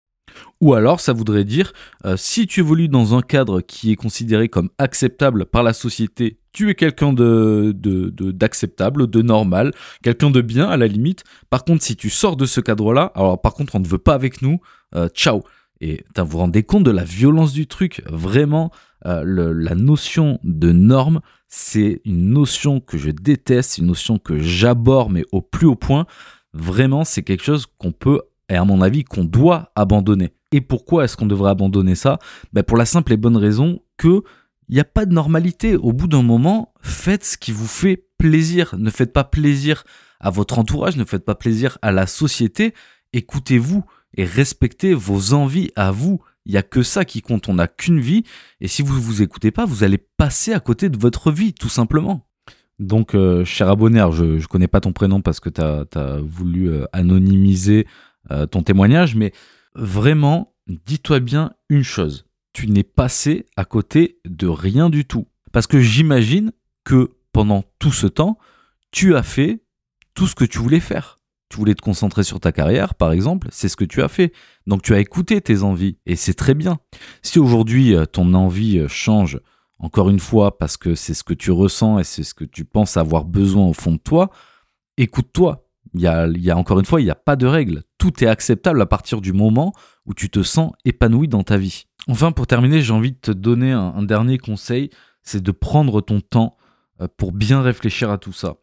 Ou 0.62 0.74
alors, 0.74 1.00
ça 1.02 1.14
voudrait 1.14 1.44
dire, 1.44 1.74
euh, 2.06 2.16
si 2.18 2.48
tu 2.48 2.62
évolues 2.62 2.88
dans 2.88 3.16
un 3.16 3.22
cadre 3.22 3.62
qui 3.62 3.92
est 3.92 3.96
considéré 3.96 4.48
comme 4.48 4.70
acceptable 4.78 5.46
par 5.46 5.64
la 5.64 5.74
société, 5.74 6.40
tu 6.54 6.70
es 6.70 6.76
quelqu'un 6.76 7.12
de, 7.12 7.74
d'acceptable, 8.32 9.08
de, 9.08 9.22
normal, 9.22 9.74
quelqu'un 10.02 10.32
de 10.32 10.42
bien 10.42 10.70
à 10.70 10.78
la 10.78 10.88
limite. 10.88 11.26
Par 11.50 11.66
contre, 11.66 11.84
si 11.84 11.98
tu 11.98 12.10
sors 12.10 12.38
de 12.38 12.46
ce 12.46 12.62
cadre-là, 12.62 13.12
alors 13.16 13.42
par 13.42 13.54
contre, 13.54 13.76
on 13.76 13.80
ne 13.80 13.88
veut 13.88 13.98
pas 13.98 14.14
avec 14.14 14.42
nous, 14.42 14.62
euh, 14.96 15.10
ciao. 15.10 15.44
Et 15.82 16.06
vous 16.16 16.26
vous 16.26 16.38
rendez 16.38 16.64
compte 16.64 16.86
de 16.86 16.92
la 16.92 17.04
violence 17.04 17.52
du 17.52 17.68
truc? 17.68 18.02
Vraiment, 18.10 18.72
euh, 19.06 19.54
la 19.54 19.76
notion 19.76 20.40
de 20.44 20.72
norme, 20.72 21.20
c'est 21.50 22.02
une 22.06 22.30
notion 22.30 22.80
que 22.80 22.98
je 22.98 23.12
déteste, 23.12 23.78
une 23.78 23.88
notion 23.88 24.18
que 24.18 24.40
j'aborde, 24.40 25.12
mais 25.12 25.26
au 25.34 25.42
plus 25.42 25.68
haut 25.68 25.76
point. 25.76 26.08
Vraiment, 26.54 27.04
c'est 27.04 27.24
quelque 27.24 27.44
chose 27.44 27.66
qu'on 27.78 27.92
peut, 27.92 28.22
et 28.48 28.56
à 28.56 28.64
mon 28.64 28.82
avis, 28.82 29.04
qu'on 29.04 29.26
doit 29.26 29.72
abandonner. 29.76 30.32
Et 30.56 30.62
pourquoi 30.62 31.04
est-ce 31.04 31.18
qu'on 31.18 31.26
devrait 31.26 31.52
abandonner 31.52 31.96
ça? 31.96 32.18
Ben 32.54 32.64
Pour 32.64 32.78
la 32.78 32.86
simple 32.86 33.12
et 33.12 33.18
bonne 33.18 33.36
raison 33.36 33.82
que 33.98 34.24
il 34.70 34.76
n'y 34.76 34.80
a 34.80 34.86
pas 34.86 35.06
de 35.06 35.14
normalité. 35.14 35.76
Au 35.76 35.92
bout 35.92 36.08
d'un 36.08 36.22
moment, 36.24 36.74
faites 36.80 37.26
ce 37.26 37.38
qui 37.38 37.52
vous 37.52 37.68
fait 37.68 38.08
plaisir. 38.18 38.74
Ne 38.78 38.90
faites 38.90 39.12
pas 39.12 39.26
plaisir 39.26 39.84
à 40.22 40.30
votre 40.30 40.58
entourage, 40.58 40.96
ne 40.96 41.04
faites 41.04 41.26
pas 41.26 41.36
plaisir 41.36 41.78
à 41.82 41.92
la 41.92 42.08
société. 42.08 42.74
Écoutez-vous 43.12 43.84
et 44.16 44.24
respectez 44.24 44.94
vos 44.94 45.34
envies 45.34 45.72
à 45.76 45.92
vous. 45.92 46.22
Il 46.46 46.54
n'y 46.54 46.58
a 46.58 46.64
que 46.64 46.84
ça 46.84 47.04
qui 47.04 47.22
compte. 47.22 47.50
On 47.50 47.56
n'a 47.56 47.68
qu'une 47.68 48.00
vie. 48.00 48.24
Et 48.62 48.70
si 48.70 48.82
vous 48.82 48.96
ne 48.96 49.02
vous 49.02 49.22
écoutez 49.22 49.52
pas, 49.52 49.66
vous 49.66 49.84
allez 49.84 49.98
passer 49.98 50.54
à 50.54 50.62
côté 50.62 50.88
de 50.88 50.98
votre 50.98 51.34
vie, 51.34 51.52
tout 51.52 51.68
simplement. 51.68 52.26
Donc, 52.80 53.14
euh, 53.14 53.44
cher 53.44 53.68
abonné, 53.68 54.08
je 54.14 54.24
ne 54.24 54.46
connais 54.46 54.70
pas 54.70 54.80
ton 54.80 54.94
prénom 54.94 55.20
parce 55.20 55.42
que 55.42 55.50
tu 55.50 55.60
as, 55.62 56.20
voulu 56.22 56.70
euh, 56.70 56.86
anonymiser 56.94 57.88
euh, 58.32 58.46
ton 58.46 58.64
témoignage, 58.64 59.16
mais 59.16 59.34
vraiment, 59.76 60.56
dis-toi 60.68 61.20
bien 61.20 61.54
une 61.70 61.84
chose. 61.84 62.26
Tu 62.54 62.68
n'es 62.68 62.84
passé 62.84 63.46
à 63.58 63.66
côté 63.66 64.20
de 64.26 64.48
rien 64.48 64.90
du 64.90 65.06
tout. 65.06 65.28
Parce 65.52 65.68
que 65.68 65.80
j'imagine 65.80 66.52
que 66.84 67.12
pendant 67.32 67.64
tout 67.80 67.92
ce 67.92 68.08
temps, 68.08 68.38
tu 68.92 69.16
as 69.16 69.24
fait 69.24 69.64
tout 70.14 70.28
ce 70.28 70.36
que 70.36 70.46
tu 70.46 70.60
voulais 70.60 70.80
faire. 70.80 71.20
Tu 71.50 71.58
voulais 71.58 71.76
te 71.76 71.82
concentrer 71.82 72.24
sur 72.24 72.40
ta 72.40 72.52
carrière, 72.52 72.96
par 72.96 73.12
exemple, 73.12 73.48
c'est 73.52 73.70
ce 73.70 73.76
que 73.76 73.86
tu 73.86 74.02
as 74.02 74.08
fait. 74.08 74.34
Donc 74.68 74.82
tu 74.82 74.94
as 74.94 75.00
écouté 75.00 75.40
tes 75.42 75.62
envies, 75.64 75.98
et 76.06 76.16
c'est 76.16 76.34
très 76.34 76.56
bien. 76.56 76.80
Si 77.22 77.38
aujourd'hui 77.40 77.94
ton 78.12 78.34
envie 78.34 78.84
change 78.88 79.40
encore 79.78 80.10
une 80.10 80.20
fois, 80.20 80.58
parce 80.58 80.78
que 80.78 80.96
c'est 80.96 81.14
ce 81.14 81.24
que 81.24 81.34
tu 81.34 81.52
ressens 81.52 82.00
et 82.00 82.04
c'est 82.04 82.24
ce 82.24 82.34
que 82.34 82.46
tu 82.46 82.66
penses 82.66 82.98
avoir 82.98 83.26
besoin 83.26 83.66
au 83.68 83.74
fond 83.74 83.92
de 83.92 83.98
toi, 83.98 84.32
écoute-toi. 84.98 85.65
Il 85.96 86.02
y 86.02 86.52
a, 86.52 86.58
encore 86.58 86.80
une 86.80 86.86
fois, 86.86 87.00
il 87.00 87.06
n'y 87.06 87.12
a 87.12 87.16
pas 87.16 87.36
de 87.36 87.46
règle. 87.46 87.84
Tout 87.98 88.24
est 88.24 88.28
acceptable 88.28 88.82
à 88.82 88.86
partir 88.86 89.22
du 89.22 89.34
moment 89.34 89.74
où 90.06 90.14
tu 90.14 90.30
te 90.30 90.44
sens 90.44 90.72
épanoui 90.84 91.28
dans 91.28 91.44
ta 91.44 91.58
vie. 91.58 91.86
Enfin, 92.08 92.32
pour 92.32 92.48
terminer, 92.48 92.82
j'ai 92.82 92.94
envie 92.94 93.14
de 93.14 93.18
te 93.18 93.32
donner 93.32 93.72
un, 93.72 94.04
dernier 94.04 94.38
conseil, 94.38 94.90
c'est 95.24 95.42
de 95.42 95.52
prendre 95.52 96.02
ton 96.02 96.22
temps 96.22 96.58
euh, 97.02 97.08
pour 97.18 97.32
bien 97.32 97.62
réfléchir 97.62 98.12
à 98.12 98.18
tout 98.18 98.34
ça. 98.34 98.56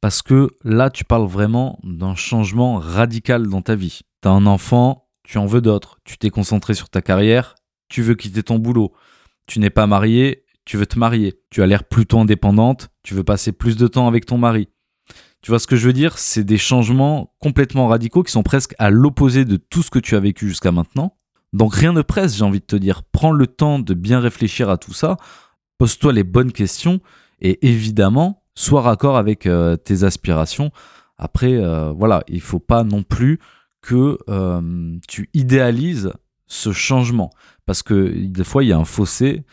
Parce 0.00 0.22
que 0.22 0.50
là, 0.64 0.90
tu 0.90 1.04
parles 1.04 1.26
vraiment 1.26 1.78
d'un 1.82 2.14
changement 2.14 2.78
radical 2.78 3.48
dans 3.48 3.62
ta 3.62 3.74
vie. 3.74 4.00
Tu 4.22 4.28
as 4.28 4.32
un 4.32 4.46
enfant, 4.46 5.08
tu 5.24 5.38
en 5.38 5.46
veux 5.46 5.60
d'autres. 5.60 5.98
Tu 6.04 6.16
t'es 6.18 6.30
concentré 6.30 6.74
sur 6.74 6.88
ta 6.88 7.02
carrière, 7.02 7.54
tu 7.88 8.02
veux 8.02 8.14
quitter 8.14 8.42
ton 8.42 8.58
boulot. 8.58 8.92
Tu 9.46 9.60
n'es 9.60 9.70
pas 9.70 9.86
marié, 9.86 10.44
tu 10.64 10.76
veux 10.76 10.86
te 10.86 10.98
marier, 10.98 11.40
tu 11.50 11.62
as 11.62 11.66
l'air 11.66 11.84
plutôt 11.84 12.18
indépendante, 12.18 12.90
tu 13.02 13.14
veux 13.14 13.24
passer 13.24 13.52
plus 13.52 13.76
de 13.76 13.86
temps 13.86 14.06
avec 14.06 14.26
ton 14.26 14.38
mari. 14.38 14.68
Tu 15.42 15.50
vois 15.50 15.58
ce 15.58 15.66
que 15.66 15.76
je 15.76 15.86
veux 15.86 15.92
dire? 15.92 16.18
C'est 16.18 16.44
des 16.44 16.58
changements 16.58 17.34
complètement 17.38 17.88
radicaux 17.88 18.22
qui 18.22 18.32
sont 18.32 18.42
presque 18.42 18.74
à 18.78 18.90
l'opposé 18.90 19.44
de 19.44 19.56
tout 19.56 19.82
ce 19.82 19.90
que 19.90 19.98
tu 19.98 20.16
as 20.16 20.20
vécu 20.20 20.48
jusqu'à 20.48 20.72
maintenant. 20.72 21.16
Donc 21.52 21.74
rien 21.74 21.92
ne 21.92 22.02
presse, 22.02 22.36
j'ai 22.36 22.44
envie 22.44 22.60
de 22.60 22.64
te 22.64 22.76
dire. 22.76 23.02
Prends 23.04 23.32
le 23.32 23.46
temps 23.46 23.78
de 23.78 23.94
bien 23.94 24.20
réfléchir 24.20 24.68
à 24.68 24.76
tout 24.76 24.92
ça, 24.92 25.16
pose-toi 25.78 26.12
les 26.12 26.24
bonnes 26.24 26.52
questions 26.52 27.00
et 27.40 27.66
évidemment, 27.66 28.42
sois 28.54 28.82
raccord 28.82 29.16
avec 29.16 29.46
euh, 29.46 29.76
tes 29.76 30.02
aspirations. 30.02 30.72
Après, 31.16 31.54
euh, 31.54 31.92
voilà, 31.92 32.24
il 32.28 32.40
faut 32.40 32.58
pas 32.58 32.84
non 32.84 33.02
plus 33.02 33.38
que 33.80 34.18
euh, 34.28 34.98
tu 35.06 35.30
idéalises 35.34 36.12
ce 36.46 36.72
changement 36.72 37.30
parce 37.64 37.82
que 37.82 38.26
des 38.26 38.44
fois 38.44 38.64
il 38.64 38.68
y 38.68 38.72
a 38.72 38.78
un 38.78 38.84
fossé 38.84 39.44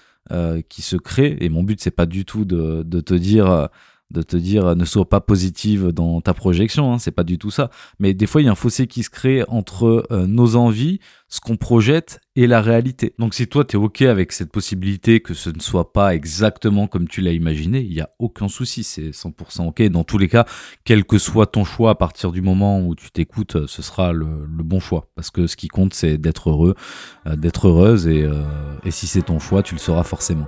qui 0.70 0.82
se 0.82 0.96
crée. 0.96 1.38
Et 1.40 1.50
mon 1.50 1.62
but, 1.62 1.80
c'est 1.80 1.92
pas 1.92 2.08
du 2.08 2.26
tout 2.26 2.46
de 2.46 3.00
te 3.02 3.14
dire 3.14 3.70
de 4.16 4.22
te 4.22 4.38
dire 4.38 4.76
ne 4.76 4.86
sois 4.86 5.08
pas 5.08 5.20
positive 5.20 5.90
dans 5.90 6.22
ta 6.22 6.34
projection, 6.34 6.94
hein, 6.94 7.00
c'est 7.00 7.12
pas 7.12 7.24
du 7.24 7.38
tout 7.38 7.52
ça. 7.52 7.70
Mais 8.00 8.14
des 8.14 8.26
fois, 8.26 8.42
il 8.42 8.46
y 8.46 8.48
a 8.48 8.52
un 8.52 8.56
fossé 8.56 8.88
qui 8.88 9.04
se 9.04 9.10
crée 9.10 9.44
entre 9.48 10.08
euh, 10.12 10.26
nos 10.26 10.56
envies, 10.56 11.00
ce 11.28 11.42
qu'on 11.42 11.58
projette 11.58 12.22
et 12.36 12.48
la 12.48 12.62
réalité. 12.62 13.14
Donc 13.20 13.34
si 13.34 13.48
toi, 13.48 13.66
tu 13.66 13.76
es 13.76 13.80
OK 13.80 14.02
avec 14.04 14.32
cette 14.32 14.52
possibilité 14.52 15.20
que 15.20 15.34
ce 15.34 15.50
ne 15.50 15.60
soit 15.60 15.92
pas 15.92 16.16
exactement 16.16 16.88
comme 16.88 17.08
tu 17.08 17.22
l'as 17.22 17.34
imaginé, 17.34 17.82
il 17.82 17.92
n'y 17.92 18.02
a 18.02 18.10
aucun 18.20 18.48
souci, 18.48 18.84
c'est 18.84 19.10
100% 19.10 19.68
OK. 19.68 19.82
Dans 19.90 20.04
tous 20.04 20.18
les 20.18 20.30
cas, 20.30 20.46
quel 20.86 21.04
que 21.04 21.18
soit 21.18 21.48
ton 21.48 21.66
choix, 21.66 21.92
à 21.92 21.96
partir 21.96 22.32
du 22.32 22.42
moment 22.42 22.80
où 22.80 22.96
tu 22.96 23.12
t'écoutes, 23.12 23.68
ce 23.68 23.82
sera 23.82 24.14
le, 24.14 24.26
bon 24.26 24.80
choix. 24.80 25.10
Parce 25.16 25.30
que 25.30 25.48
ce 25.48 25.56
qui 25.56 25.68
compte, 25.68 25.94
c'est 25.94 26.18
d'être 26.18 26.50
heureux, 26.50 26.76
euh, 27.28 27.36
d'être 27.36 27.68
heureuse, 27.68 28.08
et, 28.08 28.24
euh, 28.24 28.44
et 28.84 28.92
si 28.92 29.08
c'est 29.08 29.24
ton 29.24 29.40
choix, 29.40 29.62
tu 29.62 29.76
le 29.76 29.80
seras 29.80 30.04
forcément. 30.04 30.48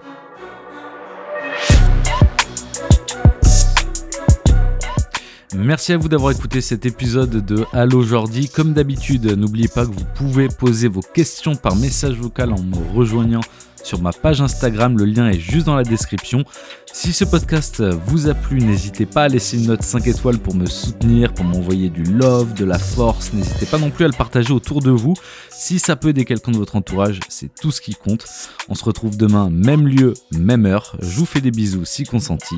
Merci 5.56 5.94
à 5.94 5.98
vous 5.98 6.10
d'avoir 6.10 6.34
écouté 6.34 6.60
cet 6.60 6.86
épisode 6.86 7.46
de 7.46 7.66
Allo 7.72 8.04
Jordi. 8.04 8.50
Comme 8.50 8.74
d'habitude, 8.74 9.26
n'oubliez 9.38 9.70
pas 9.70 9.86
que 9.86 9.92
vous 9.92 10.06
pouvez 10.14 10.50
poser 10.50 10.90
vos 10.90 11.02
questions 11.02 11.56
par 11.56 11.78
message 11.78 12.16
vocal 12.16 12.52
en 12.52 12.62
me 12.62 12.76
rejoignant 12.94 13.40
sur 13.82 14.02
ma 14.02 14.12
page 14.12 14.42
Instagram. 14.42 14.98
Le 14.98 15.06
lien 15.06 15.30
est 15.30 15.40
juste 15.40 15.66
dans 15.66 15.78
la 15.78 15.84
description. 15.84 16.44
Si 16.92 17.14
ce 17.14 17.24
podcast 17.24 17.82
vous 17.82 18.28
a 18.28 18.34
plu, 18.34 18.60
n'hésitez 18.60 19.06
pas 19.06 19.24
à 19.24 19.28
laisser 19.30 19.58
une 19.58 19.68
note 19.68 19.84
5 19.84 20.08
étoiles 20.08 20.40
pour 20.40 20.54
me 20.54 20.66
soutenir, 20.66 21.34
pour 21.34 21.46
m'envoyer 21.46 21.90
du 21.90 22.04
love, 22.04 22.54
de 22.54 22.66
la 22.66 22.78
force. 22.78 23.32
N'hésitez 23.32 23.68
pas 23.68 23.78
non 23.78 23.90
plus 23.90 24.04
à 24.04 24.10
le 24.10 24.14
partager 24.14 24.52
autour 24.52 24.82
de 24.82 24.92
vous. 24.92 25.14
Si 25.50 25.80
ça 25.80 25.96
peut 25.96 26.10
aider 26.10 26.26
quelqu'un 26.26 26.52
de 26.52 26.58
votre 26.58 26.76
entourage, 26.76 27.22
c'est 27.30 27.54
tout 27.56 27.72
ce 27.72 27.80
qui 27.80 27.94
compte. 27.94 28.26
On 28.68 28.76
se 28.76 28.84
retrouve 28.84 29.16
demain, 29.16 29.50
même 29.50 29.88
lieu, 29.88 30.14
même 30.34 30.66
heure. 30.66 30.98
Je 31.02 31.18
vous 31.18 31.26
fais 31.26 31.40
des 31.40 31.52
bisous 31.52 31.86
si 31.86 32.04
consenti. 32.04 32.56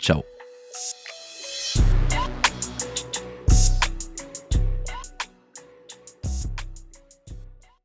Ciao 0.00 0.22